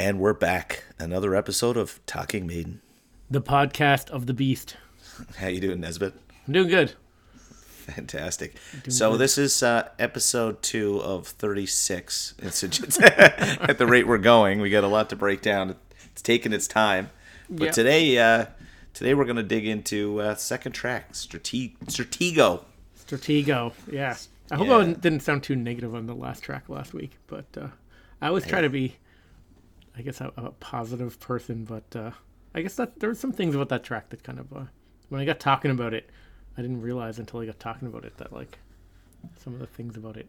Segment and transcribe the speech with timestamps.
[0.00, 0.84] And we're back.
[0.98, 2.80] Another episode of Talking Maiden.
[3.30, 4.78] The podcast of the beast.
[5.36, 6.14] How you doing, Nesbitt?
[6.46, 6.94] I'm doing good.
[7.36, 8.54] Fantastic.
[8.88, 12.32] So this is uh, episode two of thirty-six.
[12.42, 15.76] It's, it's at the rate we're going, we got a lot to break down.
[16.12, 17.10] It's taking its time,
[17.50, 18.46] but today, uh,
[18.94, 22.64] today we're going to dig into uh, second track, Strate- Stratego.
[23.06, 23.74] Stratego.
[23.92, 24.16] Yeah.
[24.50, 24.76] I hope Yeah.
[24.78, 27.66] I didn't sound too negative on the last track last week, but uh,
[28.22, 28.96] I always try to be,
[30.00, 31.64] I guess, a, a positive person.
[31.64, 32.10] But uh,
[32.54, 34.64] I guess that there were some things about that track that kind of, uh,
[35.10, 36.08] when I got talking about it,
[36.56, 38.58] I didn't realize until I got talking about it that like
[39.36, 40.28] some of the things about it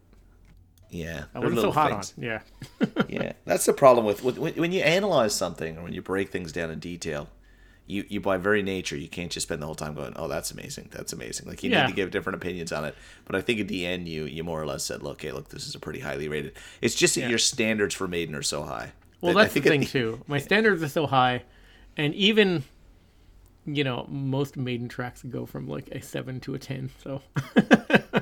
[0.89, 2.13] Yeah, I wasn't so hot things.
[2.17, 2.23] on.
[2.23, 2.41] Yeah.
[3.07, 6.29] yeah, that's the problem with, with when, when you analyze something or when you break
[6.29, 7.29] things down in detail.
[7.87, 10.49] You, you by very nature you can't just spend the whole time going oh that's
[10.51, 11.81] amazing that's amazing like you Yeah.
[11.81, 14.45] need to give different opinions on it but I think at the end you you
[14.45, 17.15] more or less said look hey look this is a pretty highly rated it's just
[17.15, 17.29] that Yeah.
[17.29, 20.21] your standards for Maiden are so high Well, that's the thing too.
[20.27, 21.43] My standards are so high,
[21.97, 22.63] and even,
[23.65, 26.89] you know, most maiden tracks go from like a seven to a ten.
[27.03, 27.21] So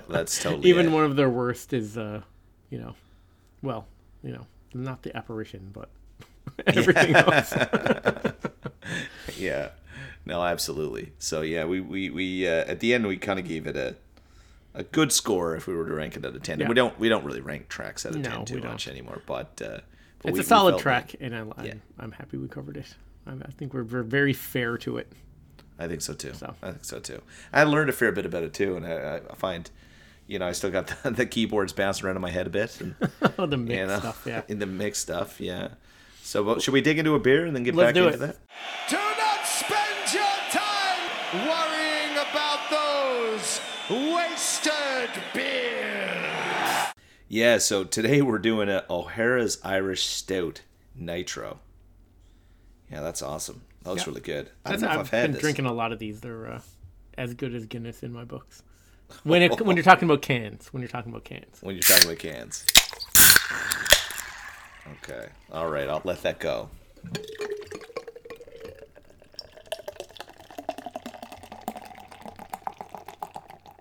[0.10, 0.92] that's totally even it.
[0.92, 2.22] one of their worst is, uh,
[2.70, 2.96] you know,
[3.62, 3.88] well,
[4.24, 5.90] you know, not the apparition, but
[6.68, 7.54] everything else.
[9.38, 9.70] yeah
[10.26, 13.68] no absolutely so yeah we we, we uh, at the end we kind of gave
[13.68, 13.96] it a
[14.74, 16.68] a good score if we were to rank it out of 10 Yeah.
[16.68, 19.62] we don't we don't really rank tracks out of No, 10 too much anymore but,
[19.64, 19.80] uh,
[20.22, 21.74] but It's we- a solid track, like- and I, I'm, Yeah.
[22.00, 22.88] I'm happy we covered it.
[23.28, 25.12] I'm, I think we're, we're very fair to it.
[25.78, 26.34] I think so too.
[26.34, 26.56] So.
[26.62, 27.22] I think so too.
[27.54, 29.70] I learned a fair bit about it too, and I, I find,
[30.28, 32.80] you know, I still got the, the keyboards bouncing around in my head a bit,
[32.82, 32.96] and
[33.38, 34.42] Oh, the mix you know, stuff, yeah.
[34.50, 35.70] in the mixed stuff, yeah.
[36.22, 38.24] So, well, should we dig into a beer and then get Let's back do into
[38.24, 38.28] it.
[38.28, 38.38] that?
[38.90, 45.99] Do not spend your time worrying about those wasted beers.
[47.30, 47.60] Yeah.
[47.60, 50.62] So today we're doing a O'Hara's Irish Stout
[50.96, 51.60] Nitro.
[52.92, 53.62] Yeah, that's awesome.
[53.84, 54.10] That looks Yeah.
[54.10, 54.50] really good.
[54.66, 55.42] I I've, don't know if I've had been this.
[55.42, 56.22] drinking a lot of these.
[56.22, 56.62] They're uh,
[57.18, 58.64] as good as Guinness in my books.
[59.24, 61.60] When it, when you're talking about cans, when you're talking about cans.
[61.62, 62.66] when you're talking about cans.
[65.04, 65.30] Okay.
[65.52, 65.88] All right.
[65.88, 66.70] I'll let that go.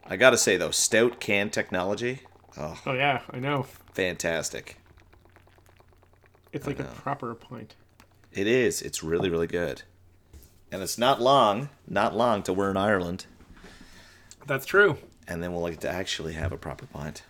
[0.07, 2.21] I gotta say though, stout can technology,
[2.59, 3.65] oh, Oh yeah, I know.
[3.93, 4.77] fantastic.
[6.53, 7.75] It's like a proper pint.
[8.33, 8.81] It is.
[8.83, 9.83] It's really, really good.
[10.73, 13.27] And it's not long, not long till we're in Ireland,
[14.47, 14.99] That's true.
[15.27, 17.23] and then we'll get to actually have a proper pint.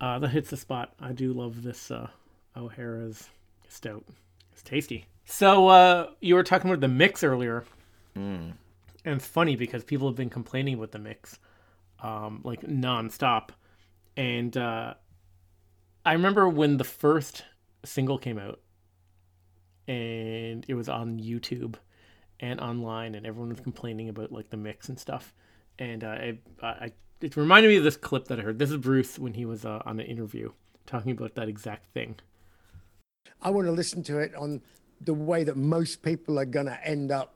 [0.00, 0.92] Uh, that hits the spot.
[1.00, 2.08] I do love this uh,
[2.56, 3.28] O'Hara's
[3.68, 4.04] stout.
[4.52, 5.06] It's tasty.
[5.26, 7.64] So uh, you were talking about the mix earlier,
[8.16, 8.52] Mm.
[9.04, 11.38] and it's funny because people have been complaining about the mix,
[12.02, 13.50] um, like nonstop.
[14.16, 14.94] And uh,
[16.04, 17.44] I remember when the first
[17.84, 18.60] single came out,
[19.88, 21.76] and it was on YouTube
[22.38, 25.34] and online, and everyone was complaining about like the mix and stuff.
[25.78, 28.58] And uh, I, I, it reminded me of this clip that I heard.
[28.58, 30.52] This is Bruce when he was uh, on an interview
[30.86, 32.16] talking about that exact thing.
[33.42, 34.60] I want to listen to it on
[35.00, 37.34] the way that most people are going to end up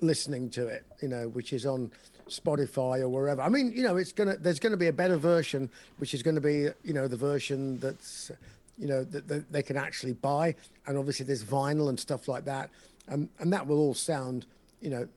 [0.00, 1.90] listening to it, you know, which is on
[2.28, 3.42] Spotify or wherever.
[3.42, 6.40] I mean, you know, it's to, there's to be a better version, which is to
[6.40, 8.30] be, you know, the version that's,
[8.78, 10.54] you know, that, that they can actually buy.
[10.86, 12.70] And obviously there's vinyl and stuff like that.
[13.08, 14.46] Um, and that will all sound,
[14.80, 15.08] you know,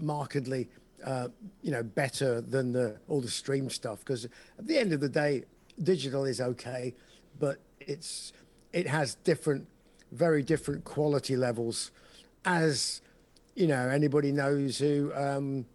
[0.00, 0.68] markedly,
[1.04, 1.28] uh,
[1.62, 4.00] you know, better than the, all the stream stuff.
[4.00, 5.44] Because at the end of the day,
[5.82, 6.94] digital is okay,
[7.38, 8.32] but it's,
[8.72, 9.66] it has different,
[10.12, 11.90] very different quality levels,
[12.44, 13.02] as
[13.54, 15.66] you know anybody knows who um,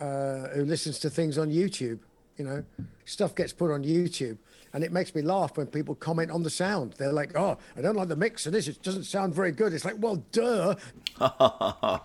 [0.00, 2.00] uh, who listens to things on YouTube.
[2.36, 2.64] You know,
[3.04, 4.38] stuff gets put on YouTube,
[4.72, 6.94] and it makes me laugh when people comment on the sound.
[6.96, 8.66] They're like, "Oh, I don't like the mix of this.
[8.66, 10.74] It doesn't sound very good." It's like, well, duh.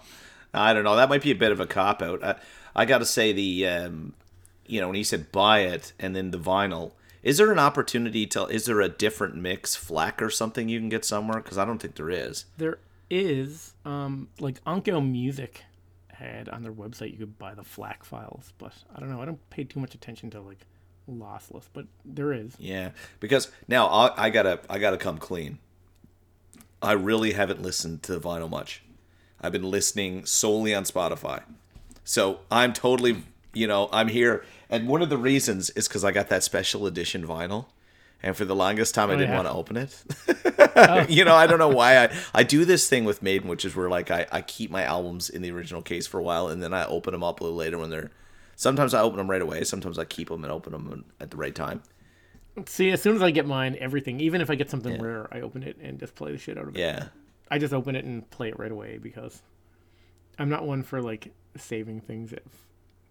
[0.53, 0.95] I don't know.
[0.95, 2.23] That might be a bit of a cop out.
[2.23, 2.35] I,
[2.75, 4.13] I got to say the, um,
[4.66, 6.91] you know, when he said buy it and then the vinyl,
[7.23, 8.46] is there an opportunity to?
[8.47, 11.41] Is there a different mix, FLAC or something you can get somewhere?
[11.41, 12.46] Because I don't think there is.
[12.58, 12.79] There
[13.09, 15.64] is, um, like Onkel Music
[16.17, 19.22] had on their website, you could buy the FLAC files, but I don't know.
[19.22, 20.66] I don't pay too much attention to like
[21.09, 22.56] lossless, but there is.
[22.59, 25.59] Yeah, because now I, I gotta I gotta come clean.
[26.82, 28.84] I really haven't listened to vinyl much.
[29.41, 31.44] I've been listening solely on Spotify,
[32.03, 33.23] so I'm totally
[33.53, 34.44] you know I'm here.
[34.70, 37.66] And one of the reasons is because I got that special edition vinyl,
[38.23, 39.35] and for the longest time I oh, didn't yeah.
[39.35, 40.03] want to open it.
[40.76, 41.06] Oh.
[41.09, 43.76] you know I don't know why I I do this thing with Maiden, which is
[43.76, 46.62] where like I I keep my albums in the original case for a while, and
[46.62, 48.12] then I open them up a little later when they're.
[48.58, 49.66] Sometimes I open them right away.
[49.66, 51.82] Sometimes I keep them and open them at the right time.
[52.67, 55.41] See, as soon as I get mine, everything, even if I get something rare, I
[55.41, 56.79] open it and just play the shit out of it.
[56.79, 57.08] Yeah.
[57.52, 59.41] I just open it and play it right away because
[60.40, 62.44] I'm not one for like saving things if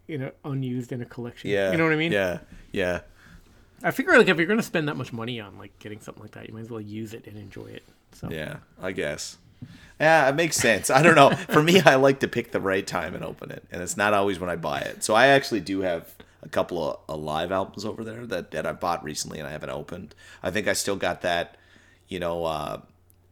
[0.07, 1.51] you know unused in a collection.
[1.51, 1.73] Yeah.
[1.73, 2.13] you know what I mean.
[2.13, 2.39] Yeah.
[2.73, 3.01] Yeah.
[3.85, 6.33] I figure like if you're gonna spend that much money on like getting something like
[6.33, 7.85] that, you might as well use it and enjoy it.
[8.13, 8.57] So Yeah.
[8.83, 9.37] I guess.
[10.01, 10.91] Yeah, it makes sense.
[10.91, 11.31] I don't know.
[11.31, 14.13] For me, I like to pick the right time and open it, and it's not
[14.13, 15.05] always when I buy it.
[15.05, 18.67] So I actually do have a couple of uh, live albums over there that that
[18.67, 20.15] I bought recently and I haven't opened.
[20.43, 21.57] I think I still got that.
[22.09, 22.81] You know, uh,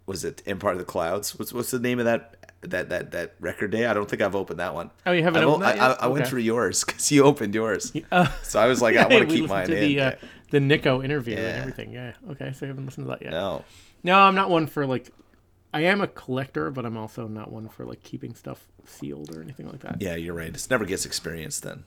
[0.07, 1.39] was it Empire of the Clouds?
[1.39, 2.37] What's what's the name of that?
[2.63, 3.87] That, that that record day.
[3.87, 4.91] I don't think I've opened that one.
[5.05, 5.99] Oh, you haven't I've opened that I, yet?
[6.01, 6.31] I, I went Okay.
[6.31, 7.93] through yours because you opened yours.
[8.13, 9.81] Uh, So I was like, I want to keep mine in.
[9.81, 10.13] the uh,
[10.53, 11.93] the Nico interview and everything.
[11.93, 12.13] Yeah.
[12.31, 13.33] Okay, so you haven't listened to that yet.
[13.33, 13.65] no.
[14.05, 15.11] No, I'm not one for like.
[15.75, 19.41] I am a collector, but I'm also not one for like keeping stuff sealed or
[19.41, 20.03] anything like that.
[20.03, 20.55] Yeah, you're right.
[20.55, 21.85] It never gets experienced then.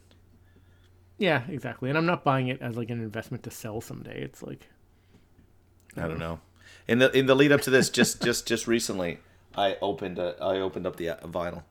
[1.20, 1.90] Yeah, exactly.
[1.90, 4.22] And I'm not buying it as like an investment to sell someday.
[4.24, 4.68] It's like
[5.96, 6.40] I don't know.
[6.88, 9.20] In the in the lead up to this, just just just recently,
[9.56, 11.64] I opened a, I opened up the uh, vinyl,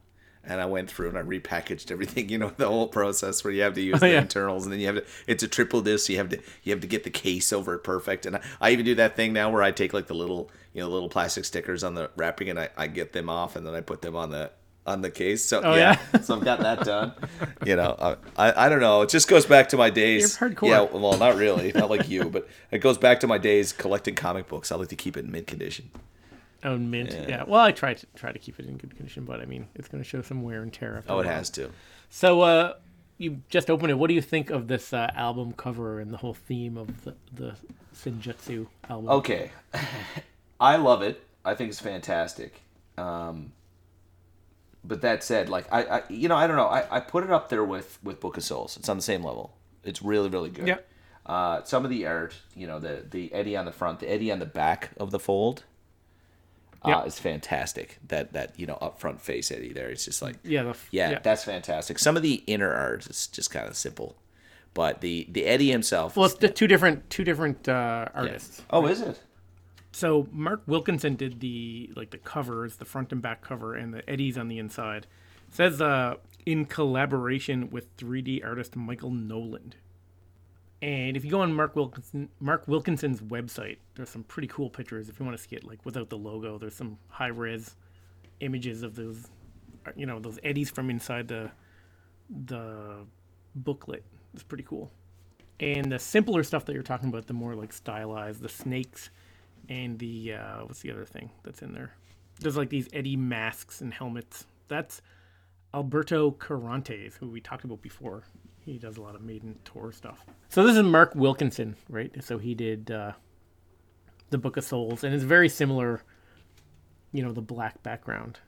[0.47, 2.29] and I went through and I repackaged everything.
[2.35, 4.21] You know the whole process where you have to use Oh, the yeah.
[4.23, 5.05] internals, and then you have to.
[5.27, 6.07] It's a triple disc.
[6.07, 8.27] So you have to you have to get the case over it perfect.
[8.27, 10.83] And I, I even do that thing now where I take like the little you
[10.83, 13.75] know little plastic stickers on the wrapping, and I, I get them off, and then
[13.75, 14.51] I put them on the
[14.87, 15.43] on the case.
[15.45, 16.21] So Oh, yeah, yeah?
[16.21, 17.13] so I've got that done.
[17.65, 18.17] You know, I,
[18.49, 19.01] I I don't know.
[19.03, 20.39] It just goes back to my days.
[20.41, 20.69] You're hardcore.
[20.69, 24.15] Yeah, well, not really, not like you, but it goes back to my days collecting
[24.15, 24.71] comic books.
[24.73, 25.91] I like to keep it in mint condition.
[26.65, 27.13] Oh mint.
[27.29, 27.45] Yeah.
[27.47, 29.89] Well, I try to try to keep it in good condition, but I mean it's
[29.89, 31.03] going to show some wear and tear.
[31.09, 31.71] Oh, it has to.
[32.11, 32.75] So, uh,
[33.19, 33.95] you just opened it.
[33.95, 37.15] What do you think of this uh, album cover and the whole theme of the
[37.33, 37.57] the
[37.95, 39.11] Senjutsu album?
[39.11, 39.51] Okay,
[40.61, 41.23] I love it.
[41.45, 42.63] I think it's fantastic.
[42.97, 43.53] Um,
[44.85, 46.67] but that said, like I, I, you know, I don't know.
[46.67, 48.77] I, I put it up there with with Book of Souls.
[48.77, 49.57] It's on the same level.
[49.83, 50.69] It's really really good.
[50.69, 50.79] Yeah.
[51.27, 54.31] Uh, some of the art, you know, the the Eddie on the front, the Eddie
[54.31, 55.65] on the back of the fold.
[56.85, 57.05] Uh, Yeah.
[57.05, 57.99] is fantastic.
[58.09, 59.89] That that you know up front face Eddie there.
[59.89, 60.65] It's just like Yeah.
[60.65, 61.99] The, f- Yeah, that's fantastic.
[61.99, 64.17] Some of the inner art is just kind of simple,
[64.75, 66.17] but the the Eddie himself.
[66.17, 68.63] well, it's the two different two different uh, artists.
[68.71, 69.21] oh, is it?
[69.93, 74.09] So Mark Wilkinson did the like the covers, the front and back cover, and the
[74.11, 75.07] eddies on the inside.
[75.49, 79.75] It says uh, in collaboration with 3D artist Michael Nolan.
[80.85, 85.09] And if you go on Mark Wilkinson, Mark Wilkinson's website, there's some pretty cool pictures.
[85.09, 87.75] If you want to see it like without the logo, there's some high res
[88.41, 89.29] images of those,
[89.97, 91.51] you know, those eddies from inside the
[92.29, 92.99] the
[93.55, 94.05] booklet.
[94.35, 94.91] It's pretty cool.
[95.59, 99.09] And the simpler stuff that you're talking about, the more like stylized, the snakes
[99.71, 101.95] and the uh, what's the other thing that's in there?
[102.41, 104.45] There's like these Eddie masks and helmets.
[104.69, 105.01] That's
[105.73, 108.25] Alberto Carantes, who we talked about before.
[108.65, 110.25] He does a lot of Maiden tour stuff.
[110.49, 112.13] So this is Mark Wilkinson, right?
[112.25, 113.13] So he did uh,
[114.31, 116.03] the Book of Souls, and it's very similar.
[117.13, 118.41] You know, the black background.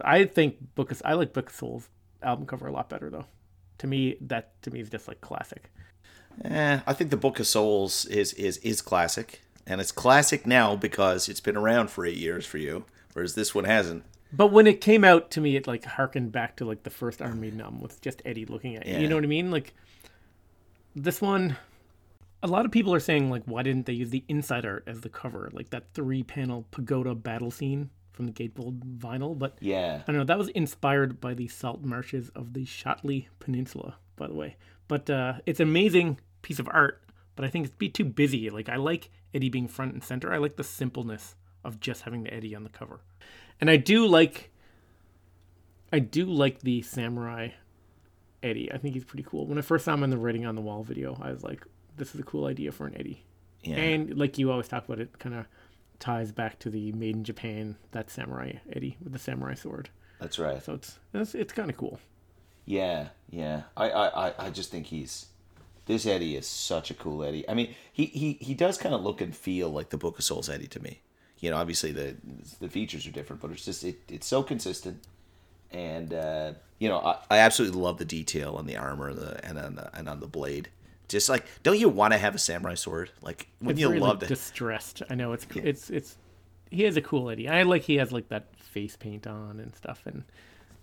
[0.00, 1.88] I think Book of I like Book of Souls
[2.22, 3.26] album cover a lot better though.
[3.78, 5.70] To me, that to me is just like classic.
[6.44, 10.76] Eh, I think the Book of Souls is is is classic, and it's classic now
[10.76, 14.04] because it's been around for eight years for you, whereas this one hasn't.
[14.32, 17.20] But when it came out to me, it like harkened back to like the first
[17.20, 18.94] Iron Maiden album with just Eddie looking at you.
[18.94, 19.00] Yeah.
[19.00, 19.50] You know what I mean?
[19.50, 19.74] Like
[20.94, 21.56] this one,
[22.42, 25.00] a lot of people are saying like, why didn't they use the inside art as
[25.02, 29.38] the cover, like that three-panel pagoda battle scene from the Gatefold vinyl?
[29.38, 30.24] But Yeah, I don't know.
[30.24, 34.56] That was inspired by the salt marshes of the Shotley Peninsula, by the way.
[34.88, 37.02] But uh, it's an amazing piece of art.
[37.34, 38.50] But I think it's be too busy.
[38.50, 40.32] Like I like Eddie being front and center.
[40.32, 41.34] I like the simpleness
[41.64, 43.00] of just having the Eddie on the cover,
[43.62, 44.50] and I do like.
[45.92, 47.50] I do like the samurai
[48.42, 48.72] Eddie.
[48.72, 49.46] I think he's pretty cool.
[49.46, 51.64] When I first saw him in the writing on the wall video, I was like,
[51.96, 53.22] "This is a cool idea for an Eddie."
[53.62, 55.46] yeah, And like you always talk about, it kind of
[56.00, 59.88] ties back to the Made in Japan that samurai Eddie with the samurai sword.
[60.18, 60.62] that's right.
[60.62, 62.00] So it's it's, it's kind of cool.
[62.64, 63.62] Yeah, yeah.
[63.76, 65.26] I, I, I- I just think he's
[65.86, 67.48] this Eddie is such a cool Eddie.
[67.48, 70.24] I mean, he he, he does kind of look and feel like the Book of
[70.24, 71.00] Souls Eddie to me.
[71.42, 72.14] You know, obviously the
[72.60, 75.02] the features are different, but it's just it, it's so consistent.
[75.72, 79.58] And uh, you know, I, I absolutely love the detail on the armor the, and
[79.58, 80.68] on the and on the blade.
[81.08, 83.10] Just like, don't you want to have a samurai sword?
[83.22, 85.02] Like, wouldn't It's you really love distressed.
[85.10, 86.16] I know it's it's it's
[86.70, 87.48] he has a cool Eddie.
[87.48, 90.22] I like he has like that face paint on and stuff and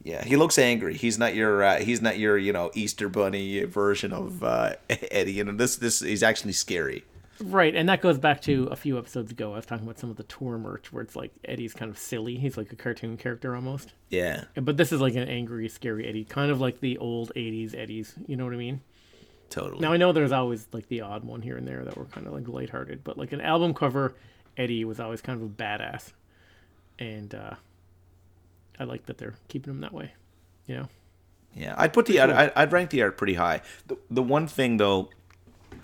[0.03, 0.93] Yeah, he looks angry.
[0.95, 5.33] He's not your uh, he's not your you know Easter Bunny version of uh, Eddie.
[5.33, 7.05] You know this this he's actually scary.
[7.41, 9.53] Right, and that goes back to a few episodes ago.
[9.53, 11.97] I was talking about some of the tour merch where it's like Eddie's kind of
[11.97, 12.35] silly.
[12.37, 13.93] He's like a cartoon character almost.
[14.09, 17.75] Yeah, But this is like an angry, scary Eddie, kind of like the old '80s
[17.75, 18.13] Eddies.
[18.27, 18.81] You know what I mean?
[19.49, 19.81] totally.
[19.81, 22.27] Now I know there's always like the odd one here and there that were kind
[22.27, 24.13] of like lighthearted, but like an album cover,
[24.57, 26.11] Eddie was always kind of a badass.
[26.99, 27.55] and uh,
[28.79, 30.13] I like that they're keeping them that way.
[30.67, 30.89] You know,
[31.55, 33.61] Yeah, I'd put the art, I'd, I'd rank the art pretty high.
[33.87, 35.09] The, the one thing though,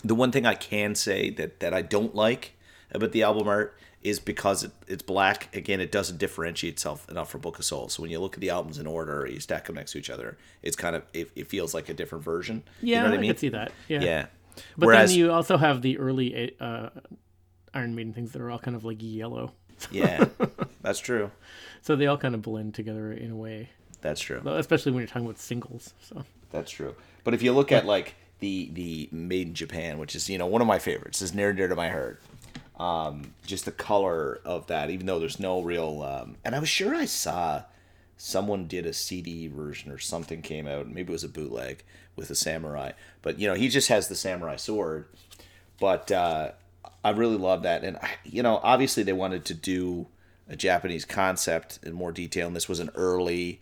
[0.04, 2.54] the one thing I can say that that I don't like
[2.92, 5.54] about the album art is because it, it's black.
[5.56, 7.94] Again, it doesn't differentiate itself enough from Book of Souls.
[7.94, 9.98] So when you look at the albums in order, or you stack them next to
[9.98, 12.62] each other, it's kind of it, it feels like a different version.
[12.82, 13.30] yeah, you know what I I mean?
[13.32, 13.72] could see that.
[13.88, 14.26] Yeah, Yeah.
[14.78, 16.90] But Whereas, then you also have the early uh,
[17.74, 19.52] Iron Maiden things that are all kind of like yellow,
[19.92, 20.26] yeah,
[20.82, 21.30] that's true.
[21.82, 24.42] so they all kind of blend together in a way, That's true.
[24.46, 25.94] especially when you're talking about singles.
[26.00, 26.96] So That's true.
[27.26, 30.48] But if you look at like the the Made in Japan, which is you know
[30.48, 32.22] one of my favorites, is near and dear to my heart.
[32.78, 36.04] Um, just the color of that, even though there's no real.
[36.04, 37.64] Um, and I was sure I saw
[38.18, 40.88] someone did a CD version or something came out.
[40.88, 41.84] Maybe it was a bootleg
[42.16, 45.08] with a samurai, but you know he just has the samurai sword.
[45.80, 46.52] But uh,
[47.04, 50.08] I really love that, and you know obviously they wanted to do
[50.48, 53.62] a Japanese concept in more detail, and this was an early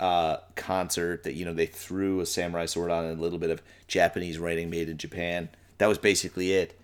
[0.00, 3.50] uh, concert that you know they threw a samurai sword on and a little bit
[3.50, 5.48] of Japanese writing made in Japan.
[5.78, 6.78] That was basically it.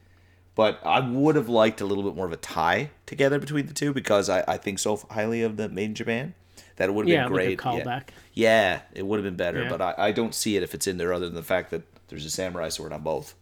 [0.55, 3.73] But I would have liked a little bit more of a tie together between the
[3.73, 6.35] two because I, I think so highly of the made in Japan
[6.77, 7.51] that it would have yeah, been like great.
[7.51, 7.57] yeah.
[7.85, 8.03] callback.
[8.35, 9.69] Yeah, it would have been better, Yeah.
[9.69, 11.83] but I, I don't see it if it's in there other than the fact that
[12.09, 13.35] there's a samurai sword on both.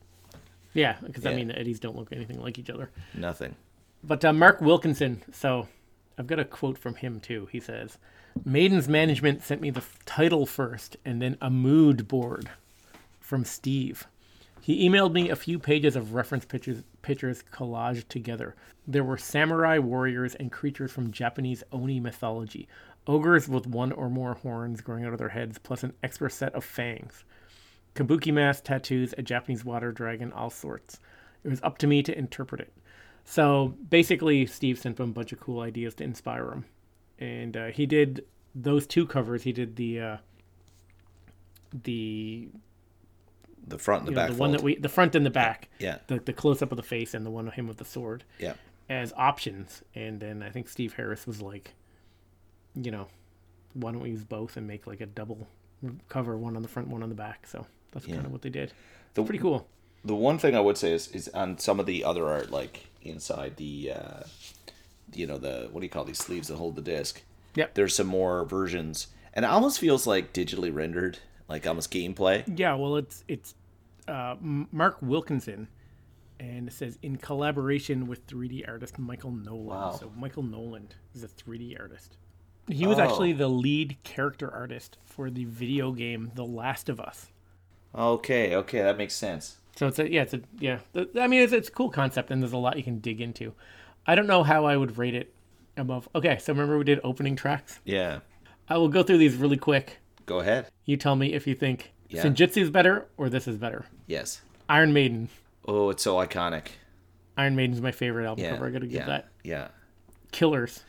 [0.74, 2.90] Yeah, because I mean the Eddies don't look anything like each other.
[3.14, 3.54] Nothing.
[4.04, 5.66] But uh, Mark Wilkinson, so
[6.18, 7.48] I've got a quote from him too.
[7.52, 7.96] He says,
[8.44, 12.50] Maiden's management sent me the title first and then a mood board
[13.20, 14.06] from Steve.
[14.60, 18.56] He emailed me a few pages of reference pictures, pictures collaged together.
[18.86, 22.68] There were samurai warriors and creatures from Japanese Oni mythology,
[23.06, 26.54] ogres with one or more horns growing out of their heads, plus an extra set
[26.54, 27.24] of fangs.
[27.94, 31.00] Kabuki mask, tattoos, a Japanese water dragon, all sorts.
[31.44, 32.72] It was up to me to interpret it.
[33.30, 36.64] So basically, Steve sent him a bunch of cool ideas to inspire him,
[37.18, 39.42] and uh, he did those two covers.
[39.42, 40.16] He did the uh,
[41.84, 42.48] the
[43.66, 44.30] The front and the know, back.
[44.30, 45.98] the one that we the front and the back, Yeah.
[46.06, 48.24] the the close up of the face, and the one of him with the sword
[48.38, 48.54] Yeah.
[48.88, 49.82] as options.
[49.94, 51.74] And then I think Steve Harris was like,
[52.74, 53.08] you know,
[53.74, 55.48] why don't we use both and make like a double
[56.08, 57.46] cover, one on the front, one on the back.
[57.46, 58.72] So that's kind of what they did.
[59.12, 59.68] The- Pretty cool.
[60.08, 62.86] The one thing I would say is, is on some of the other art, like
[63.02, 64.22] inside the, uh,
[65.14, 67.22] you know, the what do you call these sleeves that hold the disc?
[67.54, 67.66] Yeah.
[67.74, 72.44] There's some more versions, and it almost feels like digitally rendered, like almost gameplay.
[72.58, 73.54] Yeah, well, it's it's
[74.08, 75.68] uh, Mark Wilkinson,
[76.40, 79.66] and it says in collaboration with 3D artist Michael Nolan.
[79.66, 79.92] Wow.
[79.92, 82.16] So Michael Nolan is a 3D artist.
[82.70, 83.02] He was Oh.
[83.02, 87.30] actually the lead character artist for the video game The Last of Us.
[87.94, 89.57] Okay, okay, that makes sense.
[89.78, 90.80] So it's a yeah, it's a yeah.
[91.20, 93.52] I mean, it's it's a cool concept, and there's a lot you can dig into.
[94.08, 95.32] I don't know how I would rate it
[95.76, 96.08] above.
[96.16, 97.78] Okay, so remember we did opening tracks.
[97.84, 98.18] Yeah,
[98.68, 99.98] I will go through these really quick.
[100.26, 100.66] go ahead.
[100.84, 102.24] You tell me if you think Yeah.
[102.24, 103.86] Senjutsu is better or this is better.
[104.08, 104.40] Yes.
[104.68, 105.28] Iron Maiden.
[105.64, 106.70] Oh, it's so iconic.
[107.36, 108.66] Iron Maiden's my favorite album Yeah, cover.
[108.66, 109.28] I gotta give yeah, that.
[109.44, 109.68] Yeah.
[110.32, 110.82] Killers.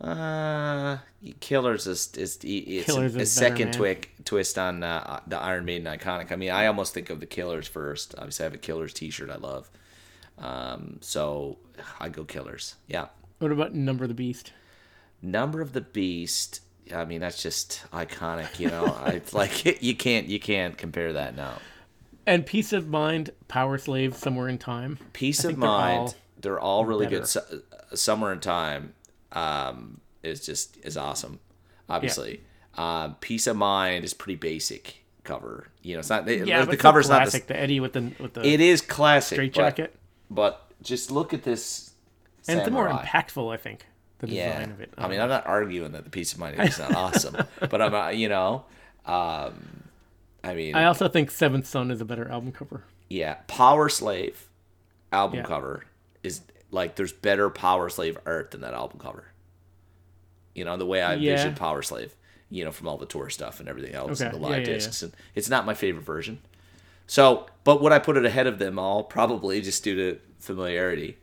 [0.00, 0.98] Uh,
[1.40, 5.64] Killers is is it's Killers a, a is second twick twist on uh, the Iron
[5.64, 6.30] Maiden iconic.
[6.30, 8.14] I mean, I almost think of the Killers first.
[8.16, 9.68] Obviously, I have a Killers T-shirt I love.
[10.38, 11.58] Um, so
[11.98, 12.76] I go Killers.
[12.86, 13.06] Yeah.
[13.38, 14.52] What about Number of the Beast?
[15.20, 16.60] Number of the Beast.
[16.94, 18.60] I mean, that's just iconic.
[18.60, 21.54] You know, it's like you can't you can't compare that now.
[22.24, 24.98] And Piece of Mind, Powerslave, Somewhere in Time.
[25.12, 25.98] Peace of think they're Mind.
[25.98, 27.22] all They're all really good.
[27.22, 27.26] better.
[27.26, 27.62] Su-
[27.94, 28.92] Summer in Time
[29.32, 31.40] um, is just is awesome.
[31.88, 32.40] Obviously,
[32.76, 35.68] um, Piece of Mind is pretty basic cover.
[35.82, 37.46] You know, it's not it- Yeah, the but cover's so not classic.
[37.46, 39.36] the, The Eddie with the with the It is classic.
[39.36, 39.94] straight jacket,
[40.30, 41.92] But, just look at this.
[42.46, 43.52] and it's more impactful.
[43.52, 43.86] I think
[44.20, 44.92] the design Yeah, of it.
[44.98, 47.94] I mean, I'm not arguing that the Piece of Mind is not awesome, but I'm,
[47.94, 48.64] uh, you know,
[49.06, 49.54] um,
[50.44, 52.84] I mean, I also think Seventh Son is a better album cover.
[53.10, 54.34] Yeah, Powerslave
[55.12, 55.44] album Yeah.
[55.46, 55.84] cover
[56.22, 59.32] is like there's better Powerslave art than that album cover.
[60.54, 61.32] You know, the way I Yeah.
[61.32, 62.10] envision Powerslave,
[62.50, 64.74] you know, from all the tour stuff and everything else and the live yeah, yeah,
[64.76, 65.02] discs.
[65.02, 66.40] And it's not my favorite version.
[67.06, 69.02] So, but would I put it ahead of them all?
[69.04, 71.16] Probably just due to familiarity.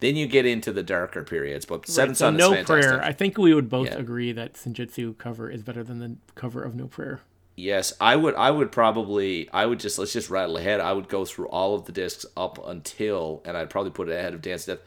[0.00, 2.90] Then you get into the darker periods, but Seven so Son No is fantastic.
[2.90, 3.04] Prayer.
[3.04, 6.74] I think we would both agree that Senjutsu cover is better than the cover of
[6.74, 7.20] No Prayer.
[7.58, 8.36] Yes, I would.
[8.36, 9.50] I would probably.
[9.52, 10.78] I would just let's just rattle ahead.
[10.78, 14.12] I would go through all of the discs up until, and I'd probably put it
[14.12, 14.78] ahead of Dance Death.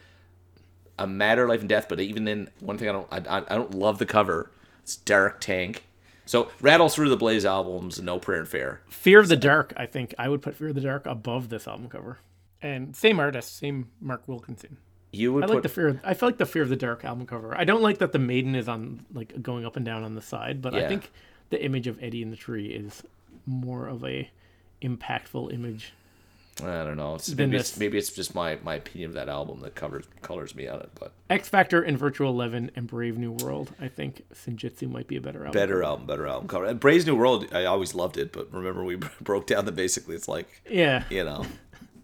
[0.98, 3.08] A Matter of Life and Death, but even then, one thing I don't.
[3.12, 4.51] I, I, don't love the cover.
[4.84, 5.84] It's Dark Tank.
[6.25, 8.00] So rattle through the Blaze albums.
[8.01, 8.80] No Prayer and Fair.
[8.88, 9.74] Fear of the Dark.
[9.75, 12.20] I think I would put Fear of the Dark above this album cover.
[12.62, 14.78] And same artist, same Mark Wilkinson.
[15.12, 16.00] You would I put like the fear.
[16.06, 17.54] I feel like the Fear of the Dark album cover.
[17.54, 20.22] I don't like that the maiden is on like going up and down on the
[20.22, 21.12] side, but I think
[21.51, 23.03] the image of Eddie in the tree is
[23.46, 24.29] more of a
[24.81, 25.93] impactful image.
[26.62, 27.15] I don't know.
[27.15, 30.53] It's, maybe, it's, maybe it's just my, my opinion of that album that covers colors
[30.53, 33.72] me on it, but X Factor and Virtual Eleven and Brave New World.
[33.79, 35.53] I think Senjutsu might be a better album.
[35.53, 36.65] better album, better album cover.
[36.65, 40.13] And Brave New World, I always loved it, but remember we broke down that basically
[40.15, 41.03] it's like Yeah.
[41.10, 41.46] you know,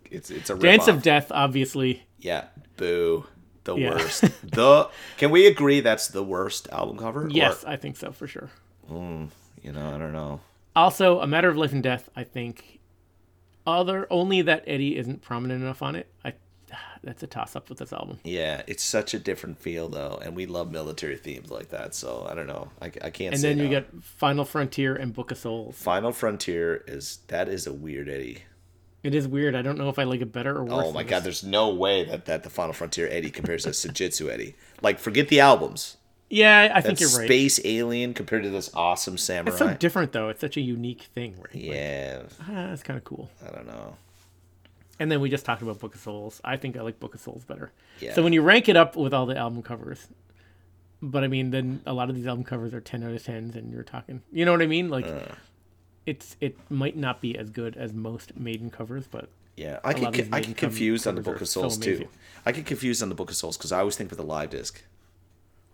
[0.10, 2.04] it's it's a Dance of Death, obviously.
[2.20, 2.46] Yeah,
[2.78, 3.26] boo,
[3.66, 3.90] the Yeah.
[3.92, 4.22] worst.
[4.44, 7.28] the can we agree that's the worst album cover?
[7.30, 8.50] Yes, Or, I think so for sure.
[8.90, 9.30] Mm,
[9.62, 10.42] you know, I don't know.
[10.76, 12.10] Also, A Matter of Life and Death.
[12.16, 12.80] I think
[13.66, 16.08] other only that Eddie isn't prominent enough on it.
[16.24, 16.34] I
[17.04, 18.20] that's a toss up with this album.
[18.24, 21.96] Yeah, it's such a different feel though, and we love military themes like that.
[21.96, 22.70] So I don't know.
[22.82, 23.36] I, I can't.
[23.36, 23.70] And then you no.
[23.70, 25.76] get Final Frontier and Book of Souls.
[25.76, 28.44] Final Frontier is that is a weird Eddie.
[29.04, 29.56] It is weird.
[29.56, 30.86] I don't know if I like it better or worse.
[30.88, 31.42] Oh my god, this.
[31.42, 34.56] there's no way that, that the Final Frontier Eddie compares to Senjutsu Eddie.
[34.82, 35.97] Like, forget the albums.
[36.30, 37.26] Yeah, I think you're right.
[37.26, 39.52] space alien compared to this awesome samurai.
[39.52, 40.30] It's so different though.
[40.30, 41.54] It's such a unique thing, right?
[41.56, 43.30] Like, yeah, ah, it's kind of cool.
[43.46, 43.96] I don't know.
[45.00, 46.42] And then we just talked about Book of Souls.
[46.44, 47.72] I think I like Book of Souls better.
[48.00, 48.14] Yeah.
[48.14, 50.08] So when you rank it up with all the album covers,
[51.02, 53.56] but I mean, then a lot of these album covers are ten out of tens,
[53.56, 54.90] and you're talking, you know what I mean?
[54.90, 55.36] Like, Uh.
[56.06, 60.28] it's it might not be as good as most Maiden covers, but Yeah, I get
[60.34, 62.08] I get confused on the Book of so Souls too.
[62.46, 64.50] I get confused on the Book of Souls because I always think with the live
[64.50, 64.82] disc,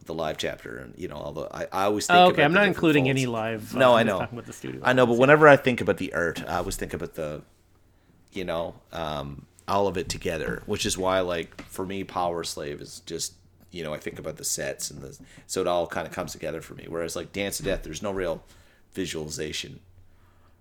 [0.05, 2.17] the live chapter, and you know, all the I, I always think.
[2.17, 3.09] oh, about okay, I'm not including folds.
[3.11, 3.75] any live.
[3.75, 4.19] uh, No, I know.
[4.19, 4.81] Talking about the studio.
[4.83, 7.41] I know, but whenever I think about the art, I always think about the,
[8.31, 10.61] you know, um, all of it together.
[10.65, 13.33] Which is why, like, for me, Powerslave is just,
[13.71, 15.17] you know, I think about the sets and the,
[15.47, 16.85] so it all kind of comes together for me.
[16.87, 18.43] Whereas like Dance of Death, there's no real
[18.93, 19.79] visualization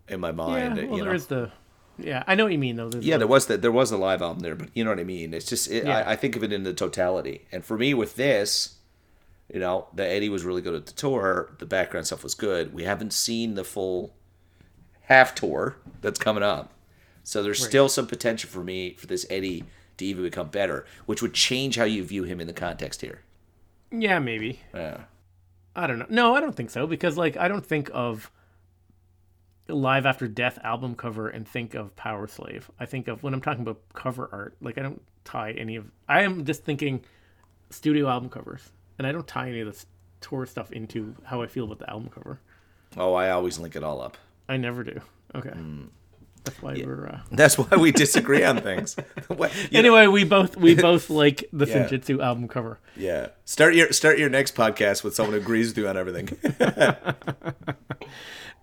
[0.09, 0.77] in my Yeah, mind.
[0.89, 1.19] well, you know?
[1.19, 1.51] the.
[1.99, 2.89] Yeah, I know what you mean though.
[2.89, 3.61] There's Yeah, the- there was that.
[3.63, 5.35] There was a live album there, but you know what I mean.
[5.35, 5.99] It's just it, Yeah.
[5.99, 7.43] I, I think of it in the totality.
[7.53, 8.77] And for me, with this,
[9.53, 11.55] you know, the Eddie was really good at the tour.
[11.59, 12.73] The background stuff was good.
[12.73, 14.15] We haven't seen the full
[15.03, 16.73] half tour that's coming up,
[17.23, 19.65] so there's still some potential for me for this Eddie
[19.99, 23.21] to even become better, which would change how you view him in the context here.
[23.91, 24.61] Yeah, maybe.
[24.75, 25.03] Yeah.
[25.77, 26.07] I don't know.
[26.09, 28.31] No, I don't think so because like I don't think of
[29.69, 32.65] Live After Death album cover and think of Powerslave.
[32.81, 35.91] I think of when I'm talking about cover art, like I don't tie any of
[36.09, 37.05] I am just thinking
[37.71, 38.71] studio album covers.
[39.03, 39.85] And I don't tie any of this
[40.21, 42.39] tour stuff into how I feel about the album cover.
[42.97, 44.17] Oh, I always link it all up.
[44.49, 45.01] I never do.
[45.35, 45.49] Okay.
[45.51, 45.87] Hmm.
[46.45, 47.21] That's why we're uh...
[47.31, 48.97] That's why we disagree on things.
[49.31, 51.89] You know- Anyway, we both we both like the Yeah.
[51.89, 52.79] Senjutsu album cover.
[52.97, 53.29] yeah.
[53.45, 56.29] Start your start your next podcast with someone who agrees with you on everything.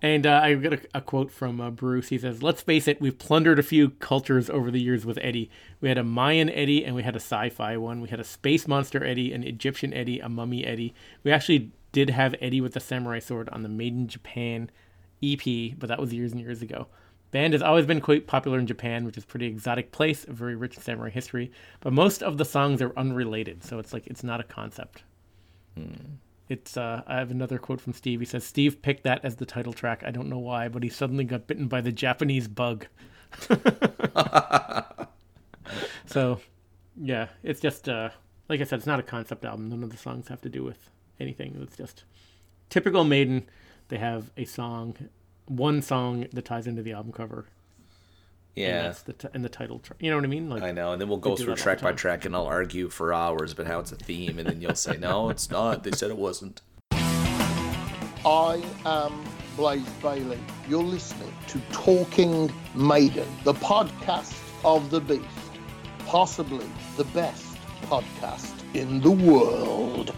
[0.02, 2.08] And uh, I got a, a quote from uh, Bruce.
[2.08, 5.52] He says, "Let's face it, we've plundered a few cultures over the years with Eddie.
[5.82, 8.00] We had a Mayan Eddie, and we had a sci-fi one.
[8.00, 10.94] We had a space monster Eddie, an Egyptian Eddie, a mummy Eddie.
[11.26, 14.70] We actually did have Eddie with the samurai sword on the Made in Japan
[15.22, 15.42] EP,
[15.78, 16.88] but that was years and years ago.
[17.32, 20.34] Band has always been quite popular in Japan, which is a pretty exotic place, a
[20.34, 21.52] very rich samurai history.
[21.80, 25.04] But most of the songs are unrelated, so it's like it's not a concept."
[26.50, 28.20] It's uh, I have another quote from Steve.
[28.20, 30.04] He says Steve picked that as the title track.
[30.04, 32.88] I don't know why, but he suddenly got bitten by the Japanese bug.
[36.08, 36.40] so,
[37.00, 38.10] yeah, it's just uh,
[38.50, 39.70] like I said, it's not a concept album.
[39.70, 40.90] None of the songs have to do with
[41.20, 41.56] anything.
[41.62, 42.04] It's just
[42.70, 43.48] typical Maiden.
[43.90, 44.96] They have a song,
[45.50, 47.48] one song that ties into the album cover.
[48.56, 48.82] And yeah.
[48.84, 49.98] that's the t- and the title track.
[50.02, 50.50] You know what I mean?
[50.50, 53.14] Like I know, and then we'll go through track by track, and I'll argue for
[53.14, 55.84] hours about how it's a theme, and then you'll say, "No, it's not.
[55.84, 56.62] They said it wasn't."
[58.26, 59.24] I am
[59.56, 60.40] Blaze Bayley.
[60.68, 65.24] You're listening to Talking Maiden, the podcast of the Beast,
[66.06, 66.66] possibly
[66.98, 70.14] the best podcast in the world.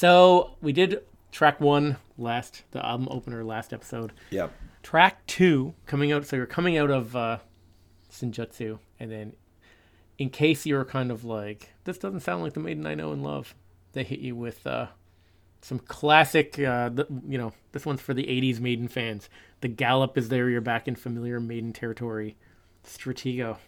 [0.00, 0.56] So.
[0.60, 4.12] We did track one last, the album opener last episode.
[4.30, 4.52] Yep.
[4.82, 7.36] track two coming out so you're coming out of uh
[8.10, 9.32] Senjutsu and then
[10.18, 13.22] in case you're kind of like this doesn't sound like the maiden I know and
[13.22, 13.54] love
[13.92, 14.86] they hit you with uh
[15.60, 19.28] some classic uh th- you know this one's for the 80s maiden fans
[19.60, 22.36] the gallop is there you're back in familiar maiden territory
[22.84, 23.58] stratego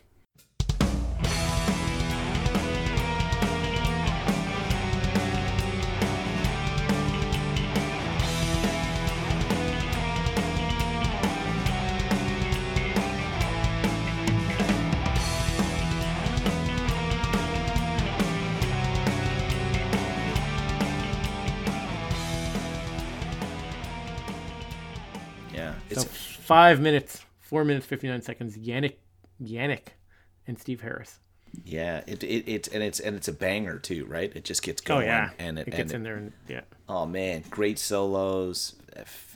[26.52, 28.56] five minutes four minutes fifty nine seconds.
[28.56, 28.96] Janick,
[29.42, 29.88] Janick,
[30.46, 31.18] and Steve Harris.
[31.64, 34.34] Yeah, it, it it's and it's and it's a banger too, right?
[34.34, 35.02] It just gets oh, going.
[35.02, 36.62] Oh yeah, and it, it and gets it- in there and yeah.
[36.88, 38.74] Oh man, great solos,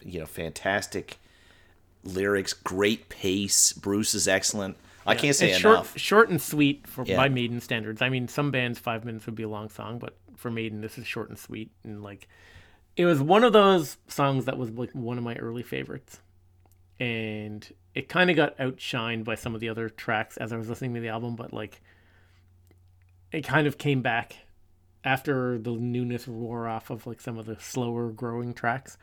[0.04, 1.18] you know, fantastic
[2.04, 3.72] lyrics, great pace.
[3.72, 4.76] Bruce is excellent.
[5.06, 5.90] I can't say it's enough.
[5.90, 7.16] short, short and sweet for Yeah.
[7.16, 8.02] by Maiden standards.
[8.02, 10.98] I mean, some bands five minutes would be a long song, but for Maiden, this
[10.98, 12.28] is short and sweet, and like,
[12.96, 16.20] it was one of those songs that was like one of my early favorites,
[16.98, 20.68] and it kind of got outshined by some of the other tracks as I was
[20.68, 21.80] listening to the album, but like,
[23.32, 24.36] it kind of came back
[25.04, 28.98] after the newness wore off of like some of the slower growing tracks,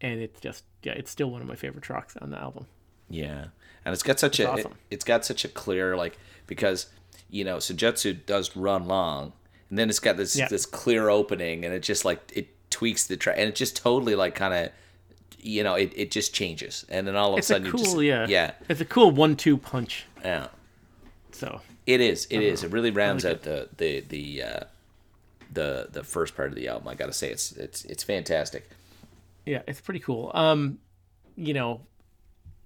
[0.00, 2.66] and it's just yeah, it's still one of my favorite tracks on the album.
[3.08, 3.46] Yeah,
[3.84, 4.74] and it's got such a awesome.
[4.90, 6.86] it, has got such a clear like because
[7.28, 9.32] you know Senjutsu does run long,
[9.68, 10.48] and then it's got this Yeah.
[10.48, 14.14] this clear opening, and it just like it tweaks the track, and it just totally
[14.14, 14.72] like kind of
[15.42, 18.02] you know it, it just changes, and then all of It's a a sudden cool,
[18.02, 20.06] you just yeah, yeah It's a cool one-two punch.
[20.24, 20.48] yeah
[21.32, 24.60] So it is it is it really rounds like out the the the uh,
[25.52, 26.88] the the first part of the album.
[26.88, 28.68] I gotta say it's it's it's fantastic.
[29.46, 30.30] yeah, it's pretty cool.
[30.34, 30.78] Um,
[31.36, 31.80] you know,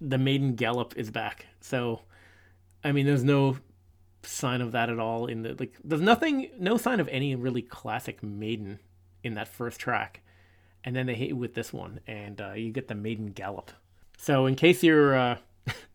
[0.01, 1.47] the maiden gallop is back.
[1.61, 2.01] So,
[2.83, 3.57] I mean, there's no
[4.23, 5.73] sign of that at all in the like.
[5.83, 8.79] There's nothing, no sign of any really classic maiden
[9.23, 10.21] in that first track,
[10.85, 13.71] and then they hit you with this one, and uh, you get the maiden gallop.
[14.17, 15.37] So, in case you're uh,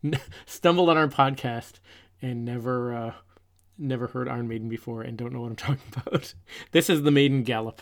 [0.45, 1.79] stumbled on our podcast
[2.21, 3.13] and never uh,
[3.77, 6.33] never heard Iron Maiden before and don't know what I'm talking about,
[6.71, 7.81] this is the maiden gallop.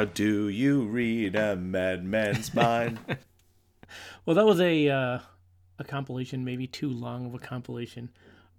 [0.00, 2.98] How do you read a madman's mind?
[4.24, 5.18] Well, that was a uh,
[5.78, 8.08] a compilation, maybe too long of a compilation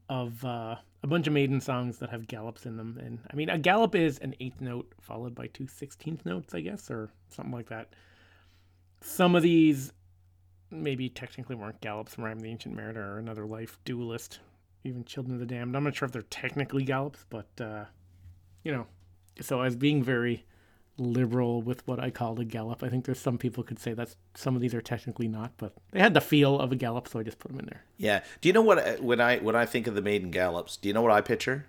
[0.08, 3.00] of uh, a bunch of maiden songs that have gallops in them.
[3.04, 6.62] And I mean, a gallop is an eighth note followed by two sixteenth notes, I
[6.62, 7.96] guess, or something like that.
[9.02, 9.94] Some of these
[10.70, 14.42] maybe technically weren't gallops from Rime of the Ancient Mariner or Another Life, Duelist,
[14.84, 15.76] even Children of the Damned.
[15.76, 17.86] I'm not sure if they're technically gallops, but uh,
[18.64, 18.86] you know.
[19.40, 20.46] So I was being very
[20.98, 22.84] liberal with what I called a gallop.
[22.84, 25.74] I think there's some people could say that some of these are technically not, but
[25.92, 27.84] they had the feel of a gallop, so I just put them in there.
[27.98, 28.22] yeah.
[28.42, 30.78] Do you know what when I when I think of the maiden gallops?
[30.78, 31.66] Do you know what I picture?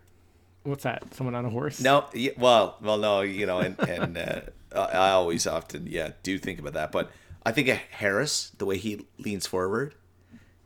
[0.65, 1.13] What's that?
[1.15, 1.81] Someone on a horse?
[1.81, 4.41] No, yeah, well, well, no, you know, and and uh,
[4.75, 6.93] I I always often, yeah, do think about that.
[6.93, 7.11] But
[7.45, 9.95] I think of Harris, the way he leans forward,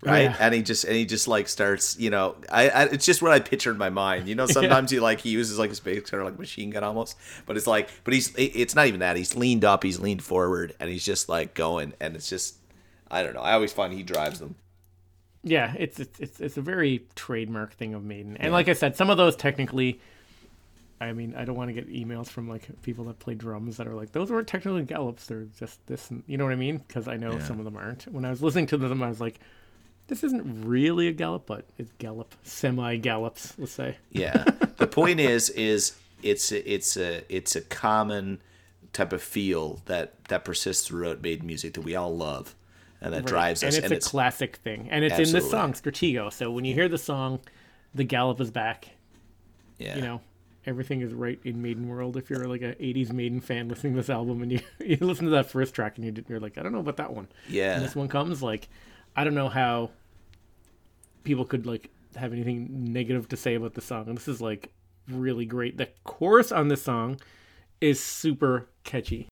[0.02, 0.36] right, Yeah.
[0.38, 3.32] and he just and he just like starts, you know, I, I it's just what
[3.32, 4.28] I picture in my mind.
[4.28, 6.84] You know, sometimes he like he uses like a space kind of like machine gun
[6.84, 9.16] almost, but it's like, but he's it's not even that.
[9.16, 12.56] He's leaned up, he's leaned forward, and he's just like going, and it's just,
[13.10, 13.40] I don't know.
[13.42, 14.54] I always find he drives them.
[15.42, 18.36] Yeah, it's it's it's, it's a very trademark thing of Maiden.
[18.36, 20.00] And like I said, some of those technically
[21.00, 23.86] I mean, I don't want to get emails from like people that play drums that
[23.86, 25.26] are like, those weren't technically gallops.
[25.26, 26.78] They're just this, and, you know what I mean?
[26.78, 28.04] Because I know some of them aren't.
[28.04, 29.38] When I was listening to them, I was like,
[30.08, 33.96] this isn't really a gallop, but it's gallop, semi gallops, let's say.
[34.10, 34.44] Yeah.
[34.76, 38.40] the point is, is it's a, it's a it's a common
[38.92, 42.54] type of feel that that persists throughout maiden music that we all love,
[43.00, 43.76] and that drives and us.
[43.76, 44.88] it's and a it's a classic thing.
[44.90, 45.50] And it's in this Absolutely.
[45.50, 46.32] song, Stratego.
[46.32, 47.40] So when you hear the song,
[47.94, 48.88] the gallop is back.
[49.78, 50.20] yeah, you know
[50.68, 53.98] everything is right in maiden world if you're like a 80s maiden fan listening to
[54.00, 56.62] this album and you, you listen to that first track and you, you're like i
[56.64, 57.76] don't know about that one Yeah.
[57.76, 58.68] and this one comes like
[59.16, 59.90] i don't know how
[61.24, 64.06] people could like have anything negative to say about the song.
[64.14, 64.72] This is like
[65.08, 65.76] really great.
[65.76, 67.20] The chorus on this song
[67.80, 69.28] is super catchy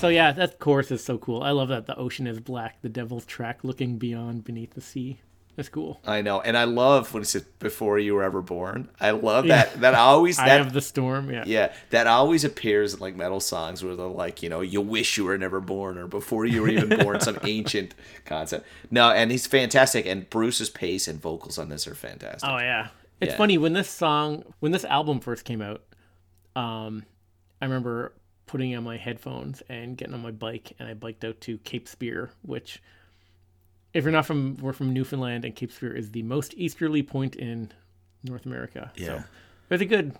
[0.00, 1.42] So yeah, that chorus is so cool.
[1.42, 5.20] I love that the ocean is black, the devil's track looking beyond beneath the sea.
[5.56, 6.00] That's cool.
[6.06, 9.48] I know, and I love when it says "before you were ever born." I love
[9.48, 9.78] that.
[9.82, 11.30] That always that have the storm.
[11.30, 11.44] Yeah.
[11.46, 15.18] yeah that always appears in like metal songs where they're like you know you wish
[15.18, 18.66] you were never born or before you were even born some ancient concept.
[18.90, 22.48] No, and he's fantastic, and Bruce's pace and vocals on this are fantastic.
[22.48, 22.88] Oh yeah.
[23.20, 23.36] It's Yeah.
[23.36, 25.82] funny when this song, when this album first came out,
[26.56, 27.04] um,
[27.60, 28.14] I remember
[28.50, 31.86] putting on my headphones and getting on my bike, and I biked out to Cape
[31.86, 32.82] Spear, which,
[33.94, 37.36] if you're not from, we're from Newfoundland, and Cape Spear is the most easterly point
[37.36, 37.70] in
[38.24, 38.90] North America.
[38.96, 39.06] Yeah.
[39.06, 39.24] So it
[39.70, 40.16] was a good,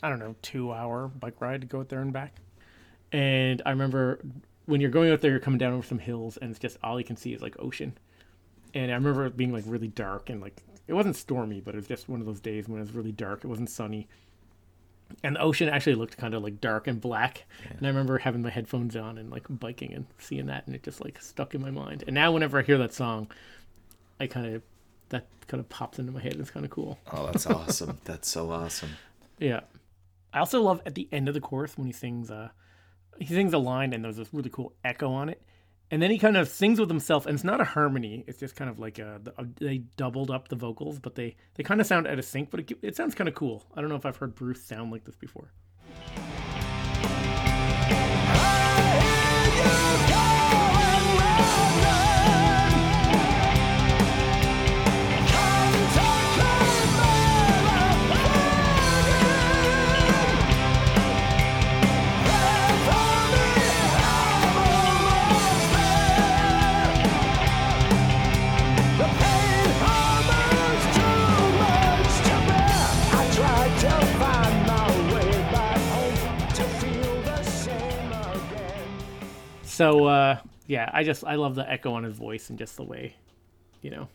[0.00, 2.36] I don't know, two hour bike ride to go out there and back.
[3.10, 4.20] And I remember
[4.66, 7.00] when you're going out there, you're coming down over some hills, and it's just all
[7.00, 7.98] you can see is like ocean.
[8.74, 11.78] And I remember it being like really dark and like it wasn't stormy, but it
[11.78, 13.42] was just one of those days when it was really dark.
[13.42, 14.06] It wasn't sunny.
[15.22, 17.44] And the ocean actually looked kind of like dark and black.
[17.70, 20.82] And I remember having my headphones on and like biking and seeing that and it
[20.82, 22.04] just like stuck in my mind.
[22.06, 23.28] And now whenever I hear that song,
[24.20, 24.62] I kind of
[25.10, 26.36] that kind of pops into my head.
[26.38, 26.98] It's kind of cool.
[27.12, 27.98] Oh, that's awesome.
[28.04, 28.90] That's so awesome.
[29.38, 29.60] Yeah.
[30.32, 32.48] I also love at the end of the chorus when he sings uh
[33.18, 35.42] he sings a line and there's this really cool echo on it.
[35.92, 38.24] And then he kind of sings with himself and it's not a harmony.
[38.26, 41.62] It's just kind of like a, a they doubled up the vocals, but they they
[41.62, 43.62] kind of sound out of sync, but it, it sounds kind of cool.
[43.76, 45.52] I don't know if I've heard Bruce sound like this before.
[79.72, 82.82] So uh yeah, I just I love the echo on his voice and just the
[82.82, 83.14] way,
[83.80, 84.08] you know,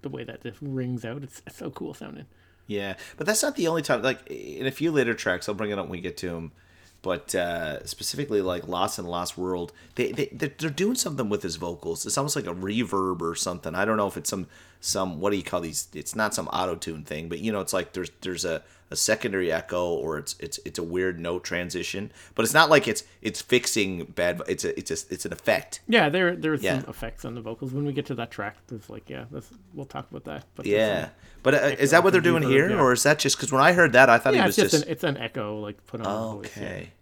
[0.00, 1.22] the way that just rings out.
[1.22, 2.26] It's, it's so cool sounding.
[2.66, 4.02] Yeah, but that's not the only time.
[4.02, 6.52] Like in a few later tracks, I'll bring it up when we get to them.
[7.02, 11.56] But uh, specifically, like Lost and Lost World, they they they're, doing something with his
[11.56, 12.06] vocals.
[12.06, 13.74] It's almost like a reverb or something.
[13.74, 14.46] I don't know if it's some
[14.80, 15.88] some what do you call these?
[15.92, 18.96] It's not some auto tune thing, but you know, it's like there's there's a, a
[18.96, 23.02] secondary echo or it's it's it's a weird note transition, but it's not like it's
[23.22, 24.40] it's fixing bad.
[24.46, 25.80] It's a it's a it's an effect.
[25.88, 26.80] Yeah, there there's Yeah.
[26.80, 27.72] some effects on the vocals.
[27.72, 30.44] When we get to that track, there's like yeah, that's, we'll talk about that.
[30.54, 31.08] But Yeah,
[31.42, 32.78] but uh, is that what they're doing here, yeah.
[32.80, 34.70] or is that just because when I heard that I thought yeah, he it's was
[34.70, 36.56] just, just, an, it's an echo like put on the voice.
[36.56, 36.62] yeah.
[36.64, 36.92] okay?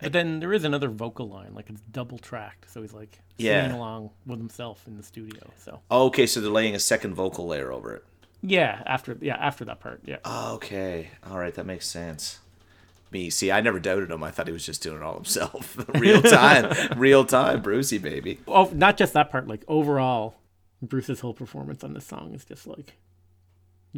[0.00, 3.62] But then there is another vocal line, like it's double tracked, so he's like Yeah.
[3.62, 5.50] singing along with himself in the studio.
[5.58, 8.04] So Okay, so they're laying a second vocal layer over it.
[8.42, 10.18] Yeah, after yeah after that part, yeah.
[10.26, 12.38] Okay, all right, that makes sense.
[13.10, 14.22] Me, see, I never doubted him.
[14.22, 18.38] I thought he was just doing it all himself, real time, real time, Brucey baby.
[18.46, 19.48] Oh, not just that part.
[19.48, 20.36] Like overall,
[20.82, 22.96] Bruce's whole performance on this song is just like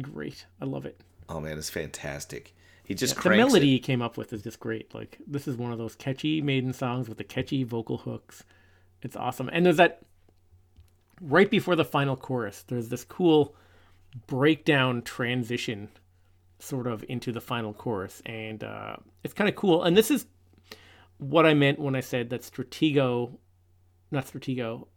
[0.01, 0.45] great.
[0.61, 0.99] I love it.
[1.27, 2.55] Oh man, it's fantastic.
[2.83, 3.71] He just the melody it.
[3.71, 4.93] he came up with is just great.
[4.93, 8.43] Like this is one of those catchy maiden songs with the catchy vocal hooks.
[9.01, 9.49] It's awesome.
[9.51, 10.01] And there's that
[11.21, 12.63] right before the final chorus.
[12.67, 13.55] There's this cool
[14.27, 15.89] breakdown transition
[16.59, 19.83] sort of into the final chorus and uh, it's kind of cool.
[19.83, 20.25] And this is
[21.21, 23.37] what i meant when i said that stratego
[24.09, 24.87] not stratego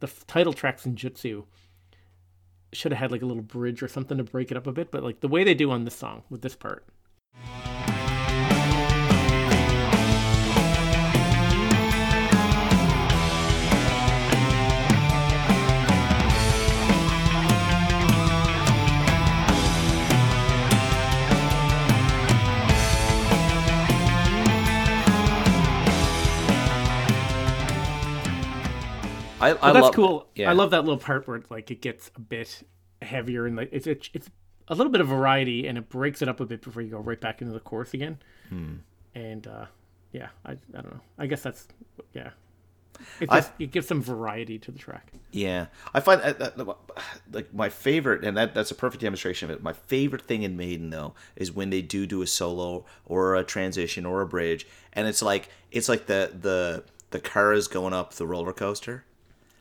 [0.00, 1.44] the f- title track Senjutsu
[2.74, 4.90] should have had like a little bridge or something to break it up a bit
[4.90, 6.84] but like the way they do on this song with this part
[29.50, 30.28] I, I that's love, cool.
[30.34, 30.50] Yeah.
[30.50, 32.62] I love that little part where like it gets a bit
[33.02, 34.30] heavier and like it's it's, it's
[34.68, 36.98] a little bit of variety and it breaks it up a bit before you go
[36.98, 38.18] right back into the chorus again.
[38.48, 38.74] Hmm.
[39.14, 39.66] And uh,
[40.12, 41.00] yeah, I I don't know.
[41.18, 41.68] I guess that's
[42.14, 42.30] yeah.
[43.20, 45.12] It just it gives some variety to the track.
[45.32, 46.76] Yeah, I find that, that-
[47.32, 49.62] like my favorite, and that that's a perfect demonstration of it.
[49.64, 53.42] My favorite thing in Maiden though is when they do do a solo or a
[53.42, 57.92] transition or a bridge, and it's like it's like the the the car is going
[57.92, 59.04] up the roller coaster.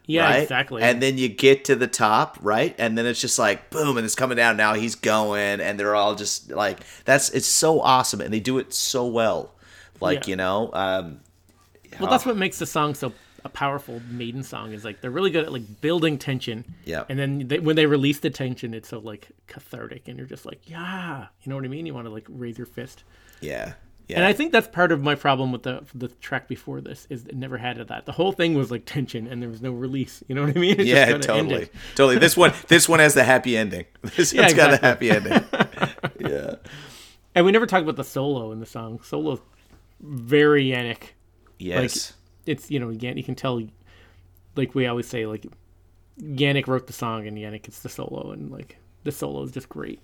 [0.05, 0.43] Yeah, right?
[0.43, 0.81] exactly.
[0.83, 2.75] And then you get to the top, right?
[2.77, 4.57] And then it's just like boom, and it's coming down.
[4.57, 8.57] Now he's going, and they're all just like that's it's so awesome, and they do
[8.57, 9.53] it so well.
[10.01, 10.31] Like Yeah.
[10.31, 11.21] you know, um,
[11.99, 13.13] well, that's what makes the song so
[13.45, 16.63] a powerful maiden song is like they're really good at like building tension.
[16.85, 17.03] Yeah.
[17.09, 20.45] And then they, when they release the tension, it's so like cathartic, and you're just
[20.45, 21.85] like, yeah, you know what I mean?
[21.85, 23.03] You want to like raise your fist.
[23.41, 23.73] yeah,
[24.07, 24.17] yeah.
[24.17, 27.25] And I think that's part of my problem with the the track before this is
[27.25, 28.05] it never had that.
[28.05, 30.23] The whole thing was like tension, and there was no release.
[30.27, 30.79] You know what I mean?
[30.79, 31.69] It Yeah, totally, ended.
[31.95, 32.17] totally.
[32.19, 33.85] This one, this one has the happy ending.
[34.15, 35.31] This Yeah, one's got a happy ending.
[36.19, 36.55] yeah,
[37.35, 38.99] And we never talked about the solo in the song.
[39.03, 39.39] Solo's
[40.01, 41.11] very Janick.
[41.59, 42.13] yes,
[42.45, 43.61] It's you know you can tell,
[44.55, 45.45] like we always say, like
[46.21, 49.69] Janick wrote the song and Janick gets the solo, and like the solo is just
[49.69, 50.01] great.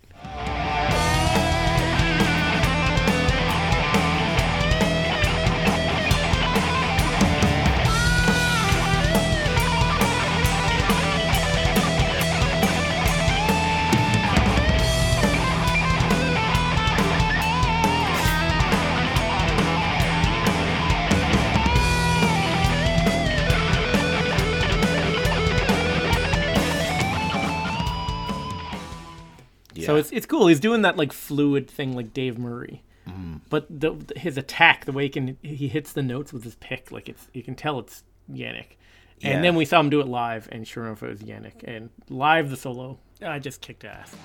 [29.89, 30.47] So it's it's cool.
[30.47, 32.84] He's doing that like fluid thing like Dave Murray.
[33.08, 33.38] Mm-hmm.
[33.49, 36.91] But the, his attack, the way he can he hits the notes with his pick,
[36.91, 38.78] like it's you can tell it's Janick.
[39.22, 39.41] And Yeah.
[39.41, 41.64] then we saw him do it live, and sure enough, it was Janick.
[41.66, 44.16] And live, the solo, I just kicked ass.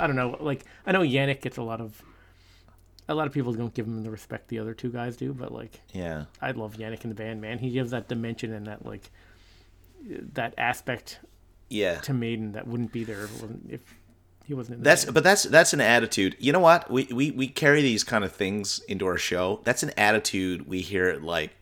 [0.00, 0.36] I don't know.
[0.40, 2.02] Like I know Janick gets a lot of
[3.08, 5.52] a lot of people don't give him the respect the other two guys do, but
[5.52, 7.58] like yeah, I love Janick in the band, man.
[7.58, 9.10] He gives that dimension and that like
[10.34, 11.20] that aspect
[11.68, 12.00] yeah.
[12.00, 13.94] to Maiden that wouldn't be there if, it wasn't, if
[14.44, 15.14] he wasn't in the That's band.
[15.14, 16.36] but that's that's an attitude.
[16.38, 16.90] You know what?
[16.90, 19.60] We, we we carry these kind of things into our show.
[19.64, 21.52] That's an attitude we hear at like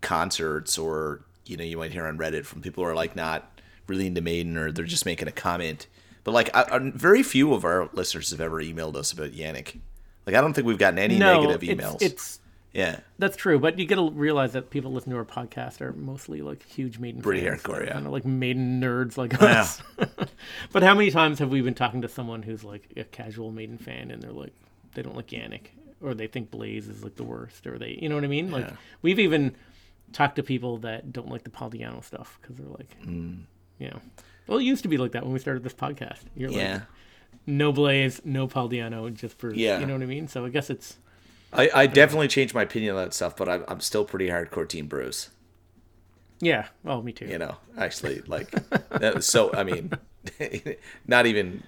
[0.00, 3.60] concerts or you know you might hear on Reddit from people who are like not
[3.86, 5.86] really into Maiden or they're just making a comment.
[6.24, 9.78] But like I, I- very few of our listeners have ever emailed us about Janick.
[10.26, 12.02] Like I don't think we've gotten any no, negative it's- emails.
[12.02, 12.38] It's,
[12.74, 15.92] yeah, that's true, but you got to realize that people listen to our podcast are
[15.92, 17.60] mostly like huge Maiden Pretty fans.
[17.62, 17.92] hardcore, yeah.
[17.92, 19.60] kind of like Maiden nerds like Yeah.
[19.60, 19.82] us.
[20.72, 23.76] but how many times have we been talking to someone who's like a casual Maiden
[23.76, 24.54] fan and they're like
[24.94, 25.66] they don't like Janick
[26.00, 28.50] or they think Blaze is like the worst or they you know what I mean?
[28.50, 28.76] Like Yeah.
[29.02, 29.54] we've even
[30.14, 33.42] talked to people that don't like the Paul Di'Anno stuff because they're like, Mm.
[33.80, 34.00] you know,
[34.46, 36.20] well it used to be like that when we started this podcast.
[36.36, 36.72] You're yeah.
[36.74, 36.82] like
[37.46, 39.80] no Blaze, no Paul Di'Anno, just for Yeah.
[39.80, 40.28] you know what I mean.
[40.28, 40.96] So I guess it's
[41.52, 44.66] I, I definitely changed my opinion on that stuff, but I'm, I'm still pretty hardcore
[44.68, 45.28] Team Bruce.
[46.40, 46.68] yeah.
[46.84, 47.26] Oh, me too.
[47.26, 48.50] You know, actually, like,
[48.90, 49.92] that- so I mean,
[51.06, 51.62] not even,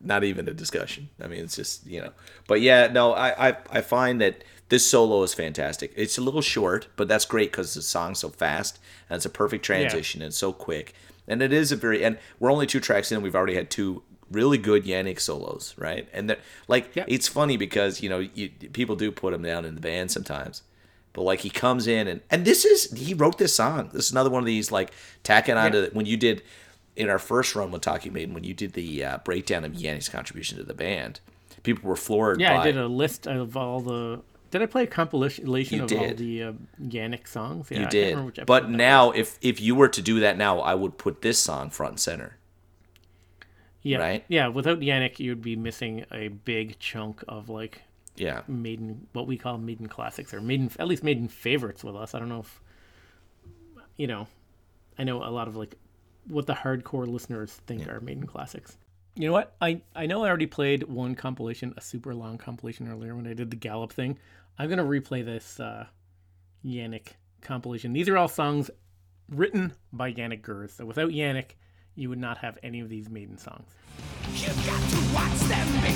[0.00, 1.08] not even a discussion.
[1.20, 2.12] I mean, it's just you know,
[2.46, 5.92] but yeah, no, I I, I find that this solo is fantastic.
[5.96, 8.78] It's a little short, but that's great because the song's so fast
[9.10, 10.94] and it's a perfect transition and it's so quick.
[11.26, 13.22] And it is a very and we're only two tracks in.
[13.22, 16.08] We've already had two really good Janick solos, right?
[16.12, 17.06] And that like Yep.
[17.08, 20.62] it's funny because you know you, people do put him down in the band sometimes.
[21.12, 23.90] But like he comes in and and this is he wrote this song.
[23.92, 25.88] This is another one of these like tacking onto Yeah.
[25.92, 26.42] when you did
[26.96, 30.08] in our first run with Talking Maiden when you did the uh, breakdown of Janick's
[30.08, 31.20] contribution to the band.
[31.62, 32.40] People were floored.
[32.40, 34.20] Yeah, by, I did a list of all the.
[34.54, 36.52] Did I play a compilation You of all the uh,
[36.82, 37.70] Janick songs?
[37.70, 40.20] Yeah, You I can't remember did, which but now if if you were to do
[40.20, 42.38] that now, I would put this song front and center.
[43.82, 44.24] yeah, right?
[44.28, 47.82] Yeah, without Janick, you'd be missing a big chunk of like
[48.16, 52.14] Yeah, maiden, what we call maiden classics or maiden, at least maiden favorites with us.
[52.14, 52.60] I don't know if,
[53.96, 54.26] you know,
[54.98, 55.76] I know a lot of like
[56.28, 58.76] what the hardcore listeners think are maiden classics.
[59.16, 59.54] You know what?
[59.60, 63.34] I I know I already played one compilation, a super long compilation earlier when I
[63.34, 64.18] did the Gallop thing.
[64.58, 65.86] I'm gonna replay this uh,
[66.64, 67.08] Janick
[67.40, 67.92] compilation.
[67.92, 68.70] These are all songs
[69.28, 70.72] written by Janick Gers.
[70.72, 71.52] So without Janick,
[71.94, 73.68] you would not have any of these maiden songs.
[74.32, 75.94] You've got to watch them be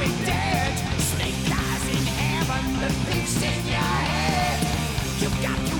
[0.00, 1.00] be dead.
[1.00, 2.88] Snake eyes in heaven, the
[3.46, 5.22] in your head.
[5.22, 5.75] You've got to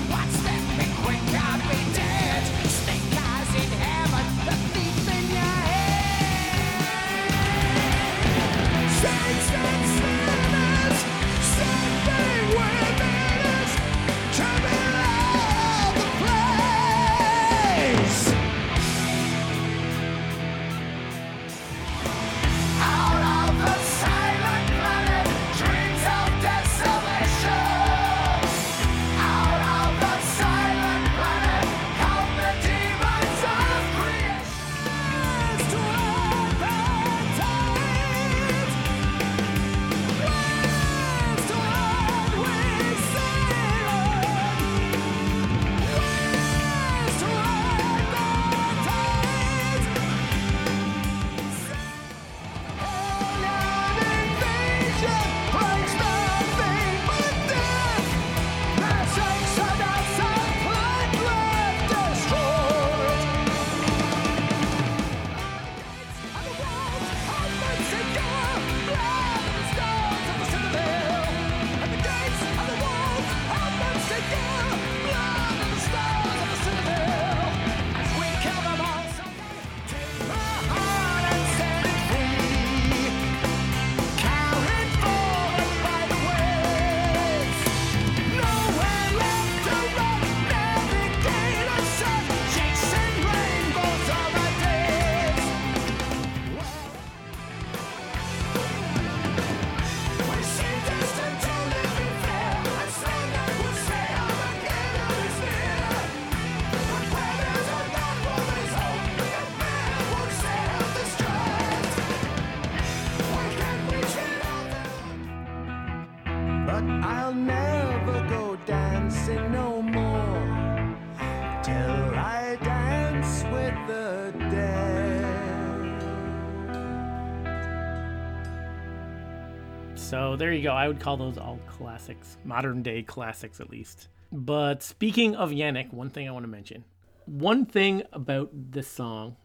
[130.36, 130.72] So there you go.
[130.72, 134.08] I would call those all classics, modern day classics at least.
[134.30, 136.84] But speaking of Janick, one thing I want to mention.
[137.24, 139.36] One thing about this song,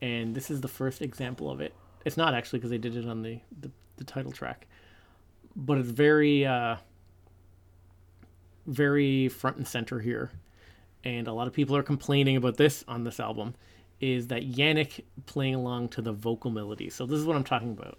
[0.00, 1.74] and this is the first example of it.
[2.06, 4.66] It's not actually because they did it on the, the, the title track,
[5.54, 6.76] but it's very, uh,
[8.66, 10.30] very front and center here.
[11.04, 13.54] And a lot of people are complaining about this on this album,
[14.00, 16.88] is that Janick playing along to the vocal melody.
[16.88, 17.98] So this is what I'm talking about.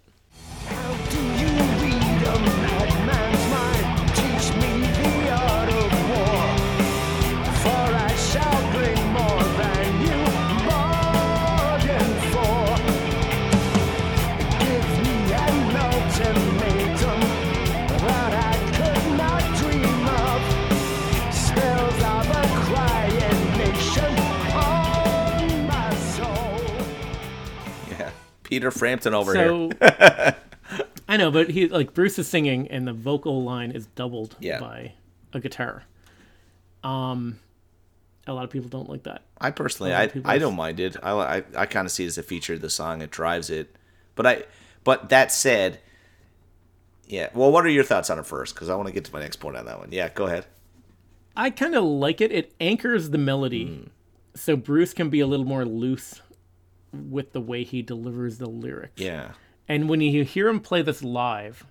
[28.48, 29.70] Peter Frampton over here.
[31.08, 34.60] I know, but he like Bruce is singing and the vocal line is doubled Yeah.
[34.60, 34.92] by
[35.32, 35.84] a guitar.
[36.82, 37.38] Um,
[38.26, 39.22] a lot of people don't like that.
[39.40, 40.96] I personally, I, I don't mind it.
[41.02, 43.02] I, I, I kind of see it as a feature of the song.
[43.02, 43.74] It drives it.
[44.14, 44.42] But I,
[44.84, 45.80] but that said,
[47.06, 47.28] yeah.
[47.34, 48.54] Well, what are your thoughts on it first?
[48.54, 49.88] Because I want to get to my next point on that one.
[49.92, 50.46] Yeah, go ahead.
[51.36, 52.32] I kind of like it.
[52.32, 53.86] It anchors the melody, Hmm.
[54.34, 56.20] so Bruce can be a little more loose
[56.92, 59.00] with the way he delivers the lyrics.
[59.00, 59.32] Yeah.
[59.68, 61.66] And when you hear him play this live,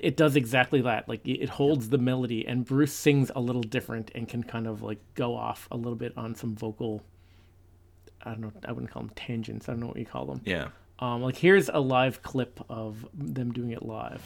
[0.00, 1.08] it does exactly that.
[1.08, 4.82] Like it holds the melody, and Bruce sings a little different and can kind of
[4.82, 7.02] like go off a little bit on some vocal.
[8.22, 8.52] I don't know.
[8.66, 9.68] I wouldn't call them tangents.
[9.68, 10.40] I don't know what you call them.
[10.44, 10.68] Yeah.
[10.98, 14.22] Um, like here's a live clip of them doing it live.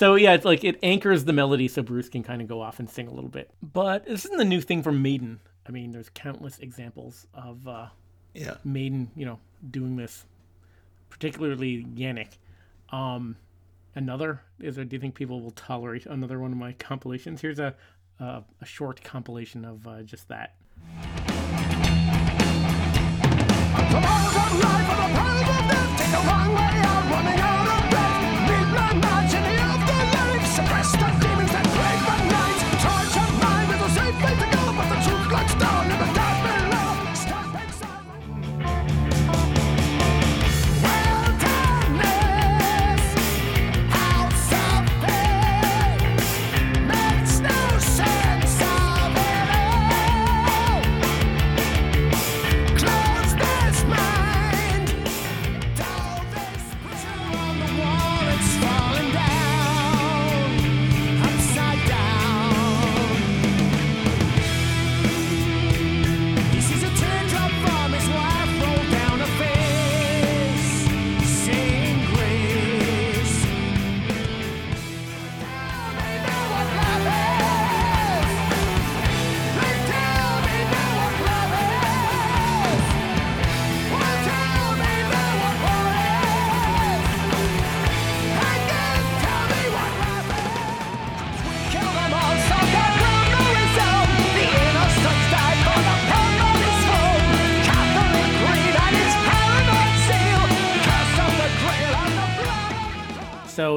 [0.00, 2.78] So yeah, it's like it anchors the melody so Bruce can kind of go off
[2.78, 3.50] and sing a little bit.
[3.62, 5.40] But this isn't the new thing from Maiden.
[5.68, 7.88] I mean, there's countless examples of uh,
[8.32, 8.54] Yeah.
[8.64, 9.38] Maiden, you know,
[9.70, 10.24] doing this,
[11.10, 12.38] particularly Janick.
[12.88, 13.36] Um,
[13.94, 14.86] another is there?
[14.86, 17.42] Do you think people will tolerate another one of my compilations?
[17.42, 17.74] Here's a
[18.18, 20.54] a, a short compilation of uh, just that.
[26.10, 26.59] Close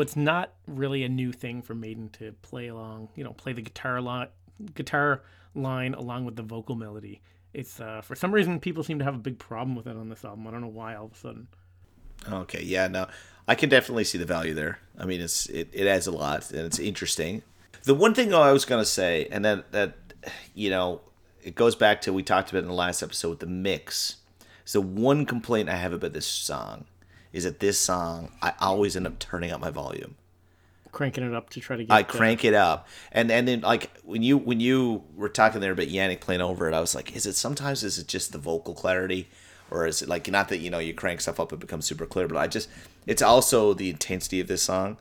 [0.04, 3.62] it's not really a new thing for Maiden to play along, you know, play the
[3.62, 4.28] guitar line,
[4.76, 5.24] guitar
[5.56, 7.22] line along with the vocal melody.
[7.54, 10.10] It's uh, for some reason people seem to have a big problem with it on
[10.10, 10.46] this album.
[10.46, 11.48] I don't know why all of a sudden.
[12.30, 12.62] Okay.
[12.64, 12.88] Yeah.
[12.90, 13.08] No,
[13.48, 14.80] I can definitely see the value there.
[15.00, 17.42] I mean, it's it, it adds a lot and it's interesting.
[17.84, 19.96] The one thing I was gonna say, and that that
[20.54, 21.00] you know,
[21.42, 24.18] it goes back to we talked about in the last episode with the mix.
[24.66, 26.86] So one complaint I have about this song
[27.34, 30.16] is that this song I always end up turning up my volume.
[30.92, 31.92] Cranking it up to try to get.
[31.92, 35.72] I crank it up, and and then like when you when you were talking there
[35.72, 38.38] about Janick playing over it, I was like, is it sometimes is it just the
[38.38, 39.28] vocal clarity,
[39.72, 42.06] or is it like not that you know you crank stuff up it becomes super
[42.06, 42.70] clear, but I just
[43.08, 44.98] it's also the intensity of this song.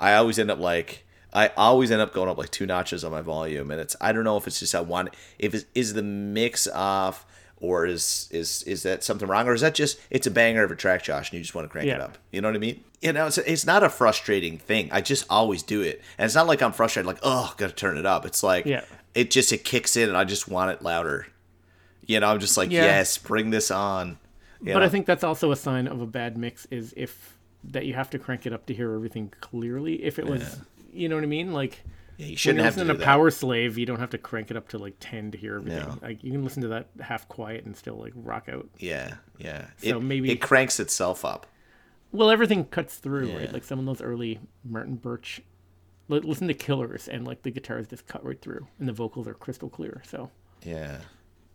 [0.00, 1.04] I always end up like
[1.34, 4.12] I always end up going up like two notches on my volume, and it's I
[4.12, 7.26] don't know if it's just I want if it's, is the mix off
[7.58, 10.70] or is is is that something wrong or is that just it's a banger of
[10.70, 12.18] a track, Josh, and you just want to crank it up.
[12.32, 12.82] You know what I mean?
[13.00, 14.88] You know, it's, it's not a frustrating thing.
[14.90, 17.96] I just always do it, and it's not like I'm frustrated, like oh, gotta turn
[17.96, 18.24] it up.
[18.26, 18.84] It's like Yeah.
[19.14, 21.26] it just it kicks in, and I just want it louder.
[22.06, 22.84] You know, I'm just like Yeah.
[22.84, 24.18] yes, bring this on.
[24.60, 24.86] You But know?
[24.86, 28.10] I think that's also a sign of a bad mix is if that you have
[28.10, 30.02] to crank it up to hear everything clearly.
[30.04, 30.58] If it was,
[30.92, 31.82] you know what I mean, like.
[32.16, 33.08] Yeah, you shouldn't have to listen do to.
[33.08, 35.80] Powerslave, you don't have to crank it up to like ten to hear everything.
[35.80, 35.98] No.
[36.02, 38.68] Like you can listen to that half quiet and still like rock out.
[38.78, 39.66] Yeah, yeah.
[39.78, 41.46] So it, maybe- it cranks itself up.
[42.12, 43.36] Well, everything cuts through, Yeah.
[43.38, 43.52] right?
[43.52, 45.40] Like some of those early Martin Birch.
[46.08, 49.34] Listen to Killers, and like the guitars just cut right through, and the vocals are
[49.34, 50.02] crystal clear.
[50.06, 50.30] So
[50.62, 50.98] Yeah.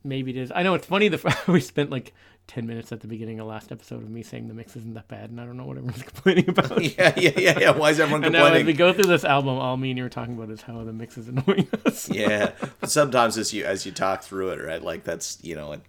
[0.03, 0.51] Maybe it is.
[0.53, 1.07] I know it's funny.
[1.07, 2.13] The we spent like
[2.47, 5.07] ten minutes at the beginning of last episode of me saying the mix isn't that
[5.07, 6.81] bad, and I don't know what everyone's complaining about.
[6.83, 7.71] Yeah, yeah, yeah, yeah.
[7.71, 8.45] Why is everyone complaining?
[8.47, 10.49] And now as we go through this album, all me and you are talking about
[10.49, 12.09] is how the mix is annoying us.
[12.09, 12.51] yeah,
[12.83, 14.81] sometimes as you as you talk through it, right?
[14.81, 15.81] Like that's you know, and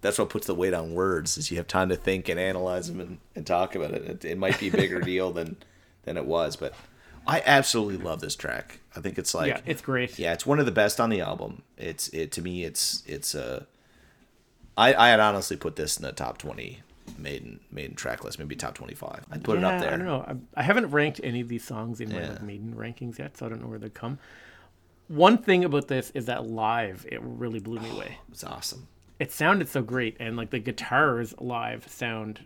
[0.00, 2.88] that's what puts the weight on words is you have time to think and analyze
[2.88, 4.02] them and, and talk about it.
[4.02, 4.24] it.
[4.24, 5.56] It might be a bigger deal than
[6.04, 6.72] than it was, but
[7.28, 8.80] I absolutely love this track.
[8.96, 10.18] I think it's like yeah, it's great.
[10.18, 11.62] yeah, it's one of the best on the album.
[11.76, 12.64] It's it to me.
[12.64, 13.64] It's it's uh,
[14.76, 16.80] I I had honestly put this in the top twenty
[17.18, 19.24] maiden maiden track list, maybe top twenty five.
[19.30, 19.92] I'd put it up there.
[19.92, 20.24] I don't know.
[20.56, 22.30] I, I haven't ranked any of these songs in my Yeah.
[22.30, 24.18] like, maiden rankings yet, so I don't know where they come.
[25.08, 28.18] One thing about this is that live, it really blew me away.
[28.30, 28.88] It's awesome.
[29.18, 32.40] It sounded so great, and like the guitars live sound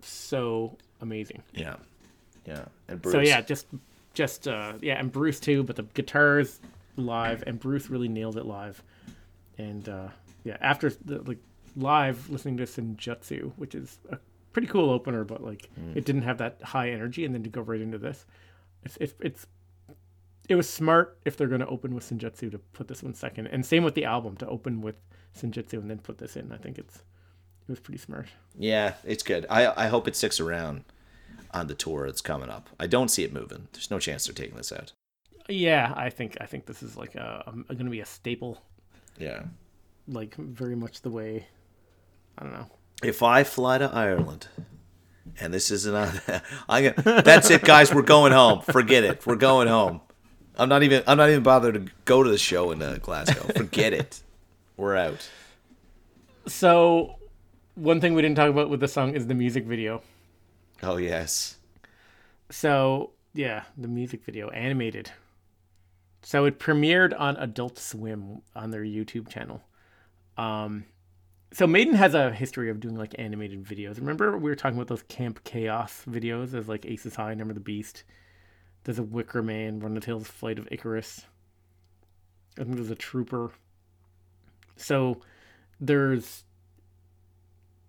[0.00, 1.42] so amazing.
[1.54, 1.76] Yeah,
[2.46, 2.64] yeah.
[2.88, 3.66] And Bruce, So yeah, just
[4.16, 6.58] just uh yeah, and Bruce too, but the guitars
[6.96, 8.82] live and Bruce really nailed it live.
[9.58, 10.08] And uh
[10.42, 11.38] yeah, after the like
[11.76, 14.18] live listening to Senjutsu, which is a
[14.52, 15.94] pretty cool opener, but like Mm.
[15.96, 18.24] it didn't have that high energy and then to go right into this.
[18.84, 19.46] It's it's, it's
[20.48, 23.48] it was smart if they're going to open with Senjutsu to put this one second.
[23.48, 24.94] And same with the album to open with
[25.36, 26.52] Senjutsu and then put this in.
[26.52, 28.28] I think it's it was pretty smart.
[28.56, 29.44] Yeah, it's good.
[29.50, 30.84] I I hope it sticks around
[31.56, 32.68] on the tour that's coming up.
[32.78, 33.68] I don't see it moving.
[33.72, 34.92] There's no chance they're taking this out.
[35.48, 38.60] Yeah, I think I think this is like a, a going to be a staple
[39.18, 39.44] Yeah.
[40.08, 41.46] like very much the way
[42.38, 42.66] I don't know.
[43.02, 44.48] If I fly to Ireland,
[45.40, 46.20] and this isn't on,
[46.68, 47.94] I get that's it, guys.
[47.94, 48.60] We're going home.
[48.62, 49.26] Forget it.
[49.26, 50.00] We're going home.
[50.58, 51.02] I'm not even.
[51.06, 53.42] I'm not even bothered to go to the show in uh, Glasgow.
[53.54, 54.22] Forget it.
[54.76, 55.28] We're out.
[56.46, 57.16] So,
[57.74, 60.02] one thing we didn't talk about with the song is the music video.
[60.82, 61.58] Oh yes.
[62.50, 65.10] So, yeah, the music video animated.
[66.22, 69.62] So it premiered on Adult Swim on their YouTube channel.
[70.36, 70.84] Um,
[71.52, 73.98] so Maiden has a history of doing like animated videos.
[73.98, 77.60] Remember we were talking about those Camp Chaos videos as like Aces High, Number the
[77.60, 78.04] Beast.
[78.84, 81.22] There's a Wicker Man, Run the Tales, Flight of Icarus.
[82.58, 83.52] I think there's a Trooper.
[84.76, 85.22] So
[85.80, 86.44] there's,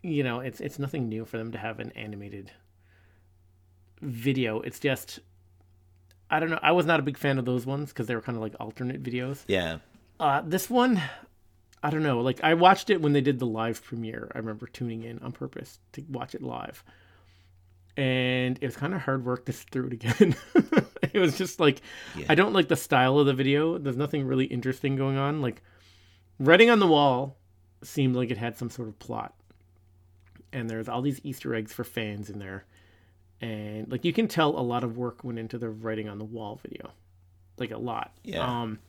[0.04, 2.52] you know, it's it's nothing new for them to have an animated
[4.02, 4.62] video.
[4.62, 5.20] It's just,
[6.30, 6.60] I don't know.
[6.62, 8.56] I was not a big fan of those ones because they were kind of like
[8.60, 9.44] alternate videos.
[9.48, 9.78] Yeah.
[10.20, 11.02] Uh, this one,
[11.84, 12.22] I don't know.
[12.22, 14.32] Like I watched it when they did the live premiere.
[14.34, 16.84] I remember tuning in on purpose to watch it live,
[17.96, 20.36] and it was kind of hard work to sit through it again.
[21.14, 21.82] it was just like
[22.28, 23.78] I don't like the style of the video.
[23.78, 25.42] There's nothing really interesting going on.
[25.42, 25.62] Like
[26.40, 27.38] writing on the wall
[27.84, 29.36] seemed like it had some sort of plot,
[30.52, 32.66] and there's all these Easter eggs for fans in there,
[33.42, 36.26] and like you can tell a lot of work went into the writing on the
[36.26, 36.92] wall video,
[37.58, 38.12] like a lot.
[38.24, 38.46] Yeah.
[38.62, 38.80] Um,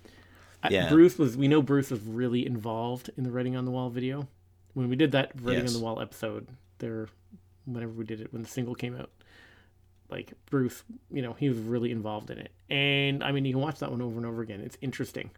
[0.70, 0.88] Yeah.
[0.88, 1.36] Bruce was.
[1.36, 4.26] We know Bruce was really involved in the writing on the wall video.
[4.74, 5.74] When we did that writing Yes.
[5.74, 7.08] on the wall episode, there,
[7.64, 9.10] whenever we did it when the single came out,
[10.10, 12.50] like Bruce, you know, he was really involved in it.
[12.70, 14.60] And I mean, you can watch that one over and over again.
[14.60, 15.30] It's interesting.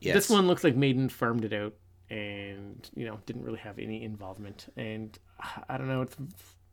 [0.00, 0.14] Yes.
[0.14, 1.74] This one looks like Maiden farmed it out
[2.10, 4.66] and, you know, didn't really have any involvement.
[4.76, 5.16] And
[5.68, 6.16] I don't know, it's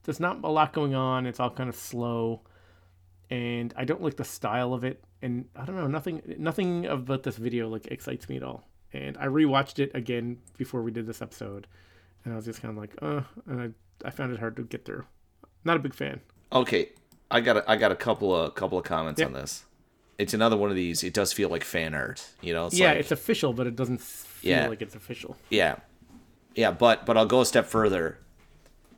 [0.10, 1.28] there's not a lot going on.
[1.28, 2.42] It's all kind of slow.
[3.30, 5.04] And I don't like the style of it.
[5.22, 8.68] And I don't know, nothing nothing about this video like excites me at all.
[8.92, 11.68] And I rewatched it again before we did this episode.
[12.26, 14.64] And I was just kind of like, uh, and I, I found it hard to
[14.64, 15.06] get through.
[15.64, 16.22] Not a big fan.
[16.52, 16.90] Okay,
[17.30, 19.28] I got a, I got a couple of couple of comments Yeah.
[19.28, 19.64] on this.
[20.18, 21.04] It's another one of these.
[21.04, 22.66] It does feel like fan art, you know.
[22.66, 24.68] It's yeah, like, it's official, but it doesn't feel Yeah.
[24.68, 25.38] like it's official.
[25.52, 25.76] yeah,
[26.56, 26.72] yeah.
[26.72, 28.18] But but I'll go a step further.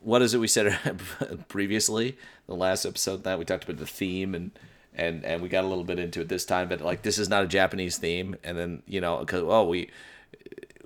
[0.01, 0.77] What is it we said
[1.47, 2.17] previously?
[2.47, 4.51] The last episode that we talked about the theme and
[4.93, 6.69] and and we got a little bit into it this time.
[6.69, 9.89] But like this is not a Japanese theme, and then you know because oh we.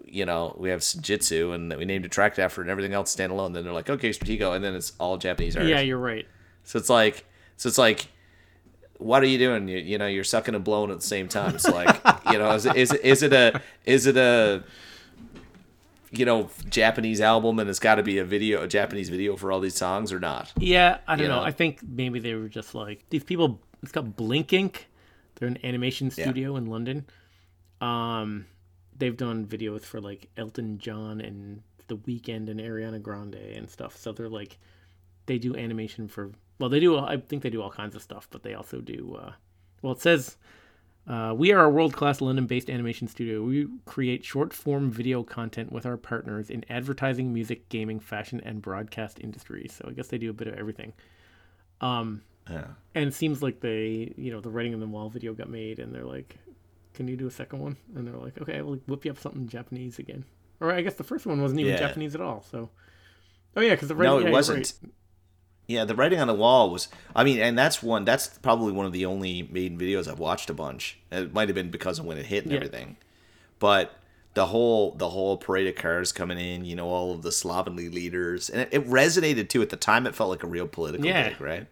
[0.08, 3.54] You know, we have Jitsu and we named a track after and everything else standalone.
[3.54, 5.66] Then they're like, okay, Stratego, and then it's all Japanese art.
[5.66, 6.26] Yeah, you're right.
[6.64, 7.26] So it's like,
[7.58, 8.08] so it's like,
[8.98, 9.68] what are you doing?
[9.68, 11.56] You, you know, you're sucking and blowing at the same time.
[11.56, 12.00] It's like,
[12.32, 14.64] you know, is is it, is it a, is it a,
[16.20, 19.52] you know, Japanese album and it's got to be a video, a Japanese video for
[19.52, 20.52] all these songs or not?
[20.58, 21.40] Yeah, I don't You know.
[21.40, 21.44] know?
[21.46, 23.62] I think maybe they were just like these people.
[23.84, 24.76] It's called Blink Inc.
[25.36, 27.06] They're an animation studio in London.
[27.82, 28.46] Um,
[28.98, 33.98] they've done videos for like Elton John and The Weeknd and Ariana Grande and stuff.
[33.98, 34.58] So they're like,
[35.26, 36.32] they do animation for.
[36.60, 36.98] Well, they do.
[36.98, 39.20] I think they do all kinds of stuff, but they also do.
[39.22, 39.34] Uh,
[39.82, 40.38] well, it says.
[41.08, 43.44] Uh, we are a world class London based animation studio.
[43.44, 48.62] We create short form video content with our partners in advertising, music, gaming, fashion, and
[48.62, 49.74] broadcast industries.
[49.74, 50.94] So I guess they do a bit of everything.
[51.82, 52.68] Um, Yeah.
[52.96, 55.78] and it seems like they, you know, the writing on the wall video got made,
[55.80, 56.38] and they're like,
[56.94, 59.48] "Can you do a second one?" And they're like, "Okay, we'll whip you up something
[59.48, 60.26] Japanese again."
[60.60, 61.80] Or I guess the first one wasn't even Yeah.
[61.80, 62.42] Japanese at all.
[62.50, 62.70] So,
[63.56, 64.58] oh yeah, because the Writing No, it yeah, wasn't.
[64.82, 64.92] right.
[65.68, 66.88] Yeah, the writing on the wall was.
[67.16, 68.06] I mean, and that's one.
[68.06, 71.00] That's probably one of the only maiden videos I've watched a bunch.
[71.12, 72.58] It might have been because of when it hit and Yeah.
[72.58, 72.98] everything,
[73.60, 73.94] but
[74.36, 77.90] the whole the whole parade of cars coming in, you know, all of the slovenly
[77.90, 79.62] leaders, and it, it resonated too.
[79.62, 81.30] At the time, it felt like a real political Yeah.
[81.30, 81.68] gig, right?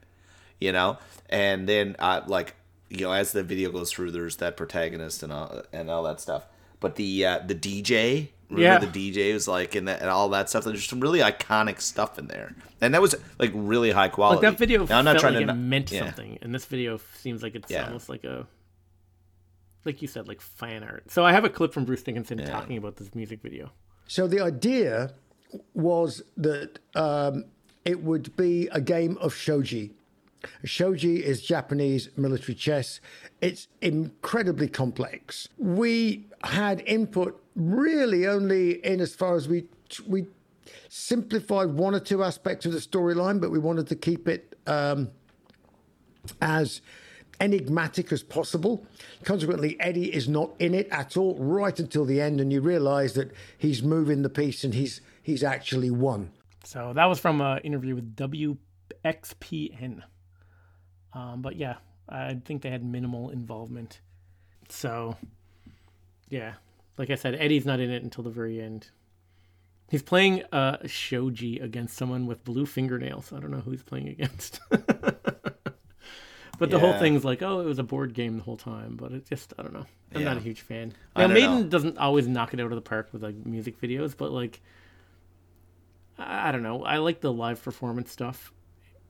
[0.59, 0.97] You know,
[1.29, 2.55] and then uh, like
[2.89, 6.19] you know, as the video goes through, there's that protagonist and all and all that
[6.21, 6.45] stuff.
[6.79, 8.91] But the uh, the DJ, remember Yeah.
[8.91, 10.63] the DJ was like and, that, and all that stuff.
[10.63, 14.45] There's some really iconic stuff in there, and that was like really high quality.
[14.45, 16.05] Like that video Now, felt like it not- meant yeah.
[16.05, 17.85] something, and this video seems like it's Yeah.
[17.85, 18.47] almost like a,
[19.85, 21.11] like you said, like fan art.
[21.11, 23.71] So I have a clip from Bruce Dickinson talking about this music video.
[24.07, 25.13] So the idea
[25.73, 27.45] was that um,
[27.85, 29.91] it would be a game of shogi.
[30.65, 32.99] Shogi is Japanese military chess.
[33.41, 35.47] It's incredibly complex.
[35.57, 39.65] We had input really only in as far as we
[40.07, 40.27] we
[40.89, 45.09] simplified one or two aspects of the storyline, but we wanted to keep it um,
[46.41, 46.81] as
[47.39, 48.85] enigmatic as possible.
[49.23, 53.13] Consequently, Eddie is not in it at all right until the end, and you realise
[53.13, 56.31] that he's moving the piece and he's he's actually won.
[56.63, 60.03] So that was from an interview with WXPN.
[61.13, 61.75] Um, but yeah,
[62.07, 63.99] I think they had minimal involvement.
[64.69, 65.17] So,
[66.29, 66.53] yeah,
[66.97, 68.89] like I said, Eddie's not in it until the very end.
[69.89, 73.31] He's playing uh, shogi against someone with blue fingernails.
[73.31, 74.59] I don't know who he's playing against.
[74.69, 78.95] but the whole thing's like, oh, it was a board game the whole time.
[78.95, 79.85] But it just, I don't know.
[80.15, 80.93] I'm not a huge fan.
[81.15, 81.67] Now, Maiden know.
[81.67, 84.61] doesn't always knock it out of the park with like music videos, but like,
[86.17, 86.83] I I don't know.
[86.83, 88.51] I like the live performance stuff,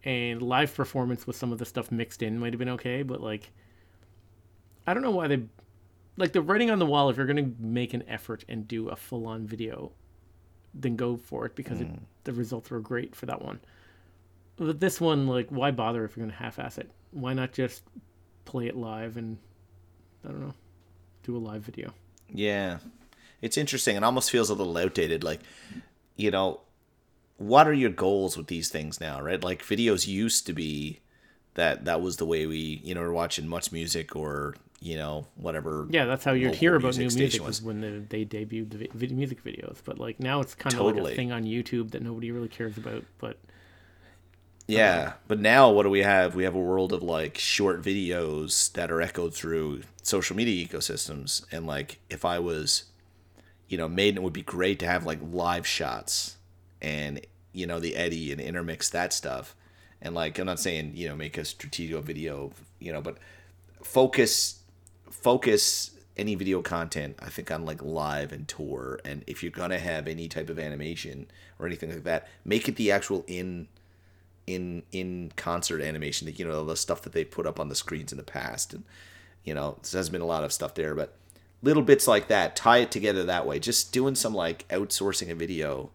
[0.03, 3.21] and live performance with some of the stuff mixed in might have been okay, but
[3.21, 3.51] like,
[4.85, 5.43] I don't know why they,
[6.17, 7.09] like the writing on the wall.
[7.09, 9.91] If you're gonna make an effort and do a full on video,
[10.73, 12.03] then go for it because it, hmm.
[12.23, 13.59] the results were great for that one.
[14.55, 16.91] But this one, like, why bother if you're gonna half-ass it?
[17.11, 17.83] Why not just
[18.45, 19.37] play it live and
[20.23, 20.53] I don't know,
[21.23, 21.93] do a live video?
[22.29, 22.79] Yeah.
[23.41, 23.95] It's interesting.
[23.95, 25.23] It almost feels a little outdated.
[25.23, 25.41] Like,
[26.15, 26.61] you know,
[27.37, 29.43] what are your goals with these things now, right?
[29.43, 30.99] Like videos used to be
[31.55, 35.87] that that was the way we, you know, were watching MuchMusic or, you know, whatever.
[35.89, 37.61] Yeah, that's how you'd hear about new music was was.
[37.61, 39.77] when the, they debuted the vi- music videos.
[39.83, 42.77] But like now, it's kind of like a thing on YouTube that nobody really cares
[42.77, 43.05] about.
[43.17, 43.37] But
[44.67, 46.35] Yeah, but now what do we have?
[46.35, 51.45] We have a world of like short videos that are echoed through social media ecosystems.
[51.51, 52.85] And like, if I was,
[53.67, 56.37] you know, Maiden, it would be great to have like live shots
[56.81, 59.55] and, you know, the Eddie and intermix that stuff.
[60.01, 63.17] And like, I'm not saying, you know, make a strategic video, you know, but
[63.81, 64.59] focus,
[65.13, 68.99] focus any video content, I think, on like live and tour.
[69.03, 71.27] And if you're to have any type of animation
[71.59, 73.67] or anything like that, make it the actual in
[74.45, 77.75] in in concert animation that you know the stuff that they put up on the
[77.75, 78.83] screens in the past and
[79.45, 81.15] you know there has been a lot of stuff there but
[81.61, 85.35] little bits like that tie it together that way just doing some like outsourcing a
[85.35, 85.89] video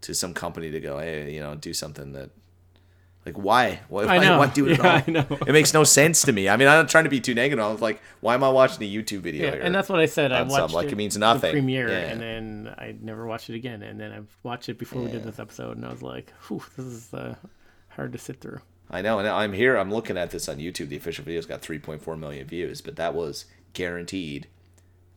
[0.00, 2.30] to some company to go hey you know do something that
[3.26, 4.38] like why why, I why, know.
[4.38, 5.26] why do it Yeah, I know.
[5.46, 7.62] it makes no sense to me i mean i'm not trying to be too negative
[7.64, 9.98] i was like why am i watching a youtube video yeah, here and that's what
[9.98, 10.30] I said.
[10.32, 11.52] I watched like, it, it means the nothing.
[11.52, 11.98] premiere, Yeah.
[11.98, 13.82] and then I never watched it again.
[13.82, 16.62] And then I watched it before we did this episode, and I was like, "Whew,
[16.76, 17.34] this is uh,
[17.88, 18.60] hard to sit through."
[18.90, 19.76] I know, and I'm here.
[19.76, 20.88] I'm looking at this on YouTube.
[20.88, 24.46] The official video's got 3.4 million views, but that was guaranteed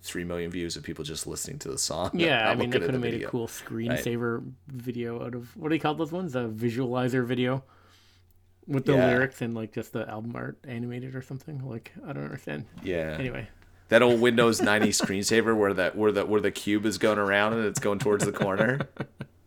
[0.01, 2.11] three million views of people just listening to the song.
[2.13, 5.75] Yeah, I mean, they could have made a cool screensaver video out of what do
[5.75, 6.35] you call those ones?
[6.35, 7.63] A visualizer video
[8.69, 9.07] with the Yeah.
[9.07, 11.67] lyrics and like just the album art animated or something.
[11.67, 12.65] Like I don't understand.
[12.83, 13.17] Yeah.
[13.19, 13.49] Anyway,
[13.89, 17.53] that old Windows 90 screensaver where that where the where the cube is going around
[17.53, 18.79] and it's going towards the corner.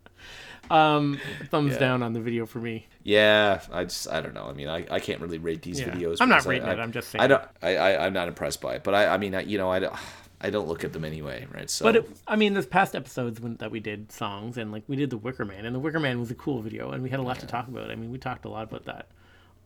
[0.70, 1.20] um,
[1.50, 1.78] thumbs Yeah.
[1.78, 2.86] down on the video for me.
[3.02, 4.46] Yeah, I just I don't know.
[4.46, 5.90] I mean, I, I can't really rate these Yeah.
[5.90, 6.18] videos.
[6.20, 7.22] I'm not rating I, it, I'm just saying.
[7.22, 7.42] I don't.
[7.62, 9.78] I, I I'm not impressed by it, but I I mean I, you know I
[9.80, 9.94] don't
[10.42, 11.70] I don't look at them anyway, right?
[11.70, 14.82] So But it, I mean, there's past episodes when, that we did songs, and like
[14.88, 17.10] we did the Wicker Man, and the Wicker Man was a cool video, and we
[17.10, 17.90] had a lot to talk about.
[17.90, 19.06] I mean, we talked a lot about that,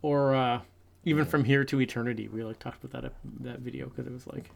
[0.01, 0.61] or uh,
[1.03, 4.27] even from here to eternity, we like talked about that that video because it was
[4.27, 4.51] like,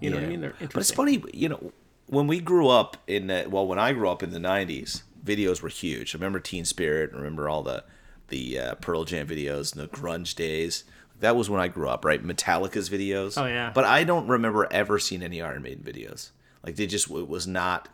[0.00, 0.40] you know what I mean?
[0.40, 1.72] They're But it's funny, you know,
[2.06, 5.60] when we grew up in the well, when I grew up in the '90s, videos
[5.60, 6.14] were huge.
[6.14, 7.10] I remember Teen Spirit.
[7.12, 7.84] I remember all the
[8.28, 10.84] the uh, Pearl Jam videos and the grunge days.
[11.20, 12.22] That was when I grew up, right?
[12.22, 13.40] Metallica's videos.
[13.40, 13.70] Oh, yeah.
[13.74, 16.30] But I don't remember ever seeing any Iron Maiden videos.
[16.64, 17.88] Like they just it was not.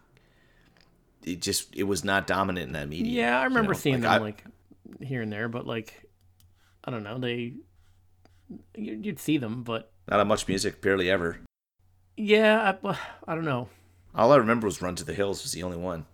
[1.22, 3.14] It just it was not dominant in that medium.
[3.14, 3.78] Yeah, I you remember know?
[3.78, 4.44] seeing them I- like
[5.00, 6.02] here and there, but like,
[6.84, 7.54] I don't know, they
[8.74, 11.38] you- you'd see them, but not that much music, barely ever.
[12.16, 12.98] yeah, I,
[13.28, 13.68] I don't know.
[14.14, 16.06] All I remember was Run to the Hills was the only one.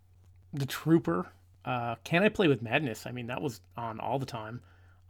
[0.53, 1.27] The Trooper,
[1.65, 3.07] uh, Can I Play with Madness?
[3.07, 4.61] I mean, that was on all the time.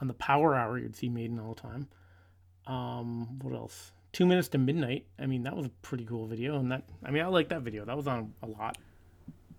[0.00, 1.88] On the Power Hour, you'd see Maiden all the time.
[2.66, 3.92] Um, what else?
[4.12, 5.06] Two Minutes to Midnight.
[5.18, 7.62] I mean, that was a pretty cool video, and that I mean, I like that
[7.62, 7.84] video.
[7.84, 8.78] That was on a lot.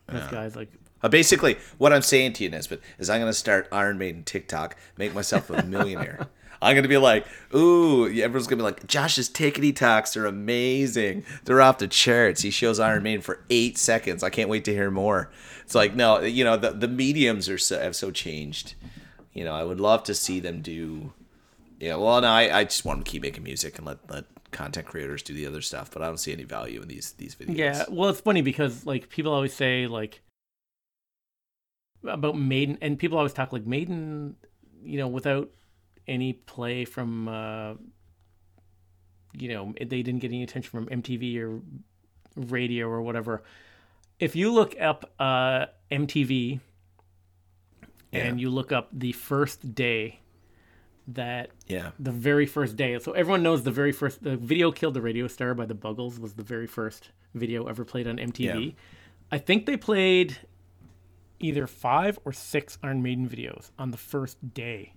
[0.09, 0.71] This guy's like,
[1.03, 4.23] Uh, basically, what I'm saying to you, Nesbitt, is I'm going to start Iron Maiden
[4.23, 6.27] TikTok, make myself a millionaire.
[6.61, 10.25] I'm going to be like, ooh, everyone's going to be like, Josh's tickety talks are
[10.25, 11.23] amazing.
[11.43, 12.41] They're off the charts.
[12.41, 14.23] He shows Iron Maiden for eight seconds.
[14.23, 15.29] I can't wait to hear more.
[15.63, 18.73] It's like, no, you know, the, the mediums are so, have so changed.
[19.38, 21.13] You know, I would love to see them do.
[21.79, 24.88] Yeah, well, no, I, I just want to keep making music and let, let content
[24.88, 27.55] creators do the other stuff, but I don't see any value in these these videos.
[27.55, 27.85] yeah.
[27.88, 30.21] Well, it's funny because like people always say like
[32.03, 34.38] about Maiden, and people always talk like Maiden,
[34.83, 35.51] you know, without
[36.07, 37.75] any play from, uh,
[39.33, 41.61] you know, they didn't get any attention from MTV or
[42.35, 43.43] radio or whatever.
[44.19, 46.59] If you look up uh, MTV
[48.14, 50.22] and you look up the first day
[51.08, 51.91] that Yeah.
[51.99, 52.97] the very first day.
[52.99, 56.20] So everyone knows the very first the video killed the radio star by the Buggles
[56.20, 58.66] was the very first video ever played on MTV.
[58.66, 58.72] Yeah.
[59.32, 60.38] I think they played
[61.39, 64.93] either 5 or 6 Iron Maiden videos on the first day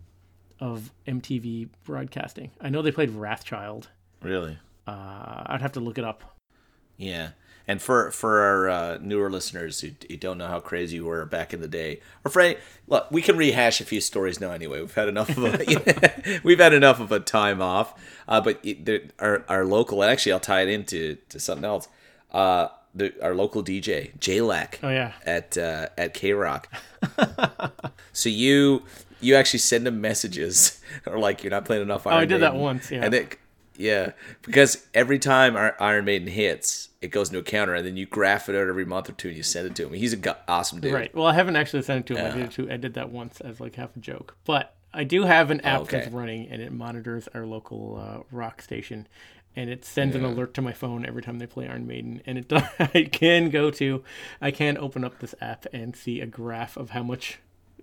[0.58, 2.50] of MTV broadcasting.
[2.60, 3.88] I know they played Wrathchild.
[4.22, 4.58] Really?
[4.86, 6.38] Uh, I'd have to look it up.
[6.96, 7.30] Yeah.
[7.68, 11.24] And for for our uh, newer listeners who, who don't know how crazy you were
[11.24, 12.56] back in the day, or for any,
[12.88, 14.50] look, we can rehash a few stories now.
[14.50, 17.94] Anyway, we've had enough of a we've had enough of a time off.
[18.26, 21.64] Uh, but it, the, our our local, and actually, I'll tie it into to something
[21.64, 21.88] else.
[22.32, 24.80] Uh, the, our local DJ J-Lac.
[24.82, 25.12] Oh, yeah.
[25.24, 26.68] At uh, at K Rock.
[28.12, 28.82] so you
[29.20, 32.06] you actually send him messages, or like you're not playing enough.
[32.06, 33.04] Iron Oh, I did that once, yeah.
[33.04, 33.38] And it,
[33.80, 34.12] yeah,
[34.42, 38.48] because every time Iron Maiden hits, it goes into a counter, and then you graph
[38.48, 39.94] it out every month or two, and you send it to him.
[39.94, 40.92] He's a go- awesome dude.
[40.92, 41.14] Right.
[41.14, 42.26] Well, I haven't actually sent it to him.
[42.26, 44.36] I did it to, I did that once as like half a joke.
[44.44, 46.00] But I do have an app okay.
[46.00, 49.08] that's running and it monitors our local uh, rock station,
[49.56, 52.20] and it sends an alert to my phone every time they play Iron Maiden.
[52.26, 54.04] And it I can go to,
[54.40, 57.38] I can open up this app and see a graph of how much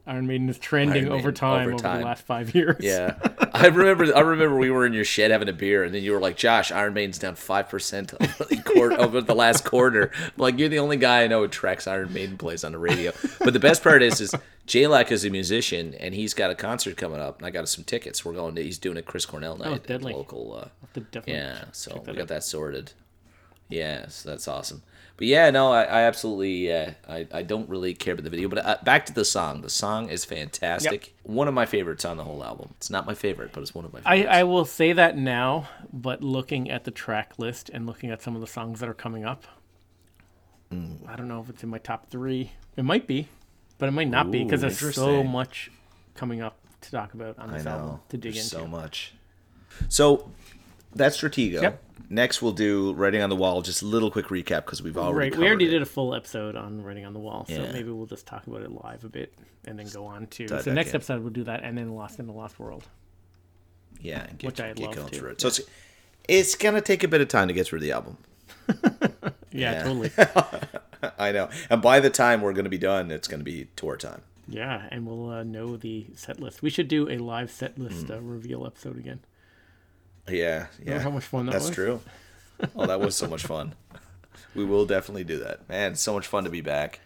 [0.07, 1.99] Iron Maiden is trending over time over over, time.
[1.99, 2.77] the last five years.
[2.79, 3.15] Yeah,
[3.53, 4.15] I remember.
[4.15, 6.37] I remember we were in your shed having a beer, and then you were like,
[6.37, 8.13] "Josh, Iron Maiden's down five percent
[8.77, 12.13] over the last quarter." I'm like you're the only guy I know who tracks Iron
[12.13, 13.11] Maiden plays on the radio.
[13.39, 14.33] But the best part is, is
[14.65, 17.83] J-Lac is a musician, and he's got a concert coming up, and I got some
[17.83, 18.23] tickets.
[18.23, 18.63] We're going to.
[18.63, 20.13] He's doing a Chris Cornell night at deadly.
[20.13, 20.71] local.
[20.95, 22.27] Uh, yeah, so we got out.
[22.29, 22.93] that sorted.
[23.69, 24.83] Yeah, so that's awesome.
[25.17, 28.47] But yeah, no, I, I absolutely, uh, I, I don't really care about the video.
[28.49, 29.61] But uh, back to the song.
[29.61, 31.15] The song is fantastic.
[31.23, 32.69] One of my favorites on the whole album.
[32.77, 34.35] It's not my favorite, but it's one of my I, favorites.
[34.35, 38.35] I will say that now, but looking at the track list and looking at some
[38.35, 39.45] of the songs that are coming up,
[40.71, 40.95] Hmm.
[41.07, 42.51] I don't know if it's in my top three.
[42.75, 43.27] It might be,
[43.77, 45.71] but it might not be because there's so much
[46.15, 48.65] coming up to talk about on I this album to dig There's into.
[48.65, 49.13] so much.
[49.89, 50.29] So
[50.93, 51.61] that's Stratego.
[51.61, 51.83] Yep.
[52.09, 53.61] Next, we'll do Writing on the Wall.
[53.61, 55.71] Just a little quick recap because we've already Right, we already it.
[55.71, 57.71] did a full episode on writing on the wall, so Yeah.
[57.73, 59.33] maybe we'll just talk about it live a bit
[59.65, 60.47] and then go on to.
[60.47, 60.95] Dive so next in.
[60.95, 62.87] episode we'll do that, and then Lost in the Lost World.
[63.99, 65.41] Yeah, get, which I'd love going through it.
[65.41, 65.59] So it's,
[66.29, 68.17] it's gonna take a bit of time to get through the album.
[69.49, 69.83] Yeah, Yeah.
[69.83, 70.11] totally.
[71.17, 74.21] I know, and by the time we're gonna be done, it's gonna be tour time.
[74.47, 76.61] yeah, and we'll uh, know the set list.
[76.61, 79.19] We should do a live set list uh, reveal episode again.
[80.29, 80.99] Yeah, yeah.
[80.99, 81.75] how much fun that That's was?
[81.75, 82.01] true.
[82.75, 83.73] Oh, that was so much fun.
[84.55, 85.67] We will definitely do that.
[85.69, 86.99] Man, so much fun to be back.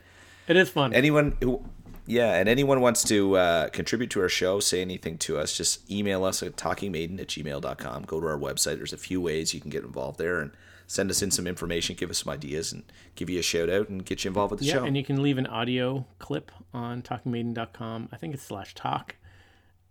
[0.48, 0.94] It is fun.
[0.94, 1.64] Anyone who,
[2.08, 5.90] yeah, and anyone wants to uh, contribute to our show, say anything to us, just
[5.92, 8.04] email us at talkingmaiden at gmail.com.
[8.04, 8.78] Go to our website.
[8.78, 10.52] There's a few ways you can get involved there and
[10.88, 12.84] send us in some information, give us some ideas, and
[13.16, 14.84] give you a shout out and get you involved with the Yeah, show.
[14.86, 18.10] and you can leave an audio clip on talkingmaiden.com.
[18.12, 19.16] I think it's slash talk.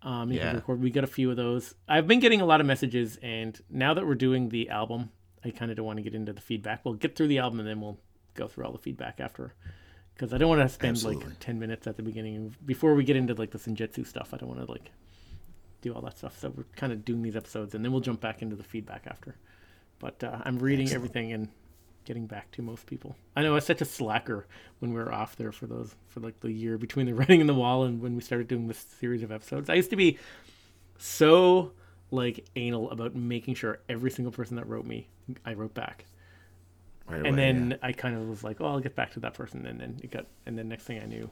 [0.02, 0.46] Um, you Yeah.
[0.48, 0.80] can record.
[0.80, 1.74] We got a few of those.
[1.88, 5.10] I've been getting a lot of messages, and now that we're doing the album,
[5.44, 6.84] I kind of don't want to get into the feedback.
[6.84, 7.98] We'll get through the album, and then we'll
[8.34, 9.52] go through all the feedback after.
[10.14, 11.26] Because I don't want to spend Absolutely.
[11.26, 14.32] like ten minutes at the beginning before we get into like the Senjutsu stuff.
[14.32, 14.90] I don't want to like
[15.82, 16.38] do all that stuff.
[16.38, 19.06] So we're kind of doing these episodes, and then we'll jump back into the feedback
[19.06, 19.36] after.
[19.98, 21.48] But uh, I'm reading everything and
[22.04, 23.16] getting back to most people.
[23.36, 24.46] I know I was such a slacker
[24.78, 27.46] when we were off there for those for like the year between the writing in
[27.46, 29.68] the wall and when we started doing this series of episodes.
[29.70, 30.18] I used to be
[30.98, 31.72] so
[32.10, 35.08] like anal about making sure every single person that wrote me,
[35.44, 36.04] I wrote back.
[37.08, 37.76] Right And away, then yeah.
[37.88, 40.10] I kind of was like, "Oh, I'll get back to that person," and then it
[40.10, 41.28] got, and then next thing I knew,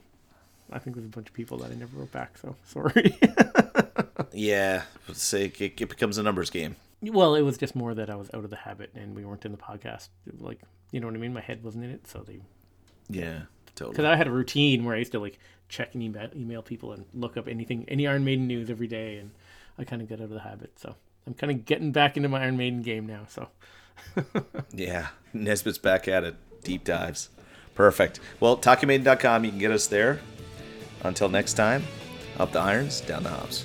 [0.73, 2.37] I think there's a bunch of people that I never wrote back.
[2.39, 3.17] So sorry.
[4.33, 6.77] yeah, say it, it becomes a numbers game.
[7.03, 9.45] Well, it was just more that I was out of the habit, and we weren't
[9.45, 10.09] in the podcast.
[10.39, 11.33] Like, you know what I mean?
[11.33, 12.41] My head wasn't in it, so they
[13.09, 13.43] Yeah,
[13.75, 13.93] totally.
[13.93, 14.05] because.
[14.05, 15.39] I had a routine where I used to like
[15.69, 19.17] check and email, email people and look up anything, any Iron Maiden news every day,
[19.19, 19.31] and
[19.79, 20.73] I kind of got out of the habit.
[20.79, 20.95] So
[21.27, 23.27] I'm kind of getting back into my Iron Maiden game now.
[23.29, 23.49] So
[24.73, 26.37] Yeah, Nesbitt's back at it.
[26.65, 27.29] Deep dives.
[27.75, 28.19] Perfect.
[28.41, 30.19] Well, talkingmaiden.com, you can get us there.
[31.05, 31.85] Until next time,
[32.39, 33.65] up the irons, down the hops.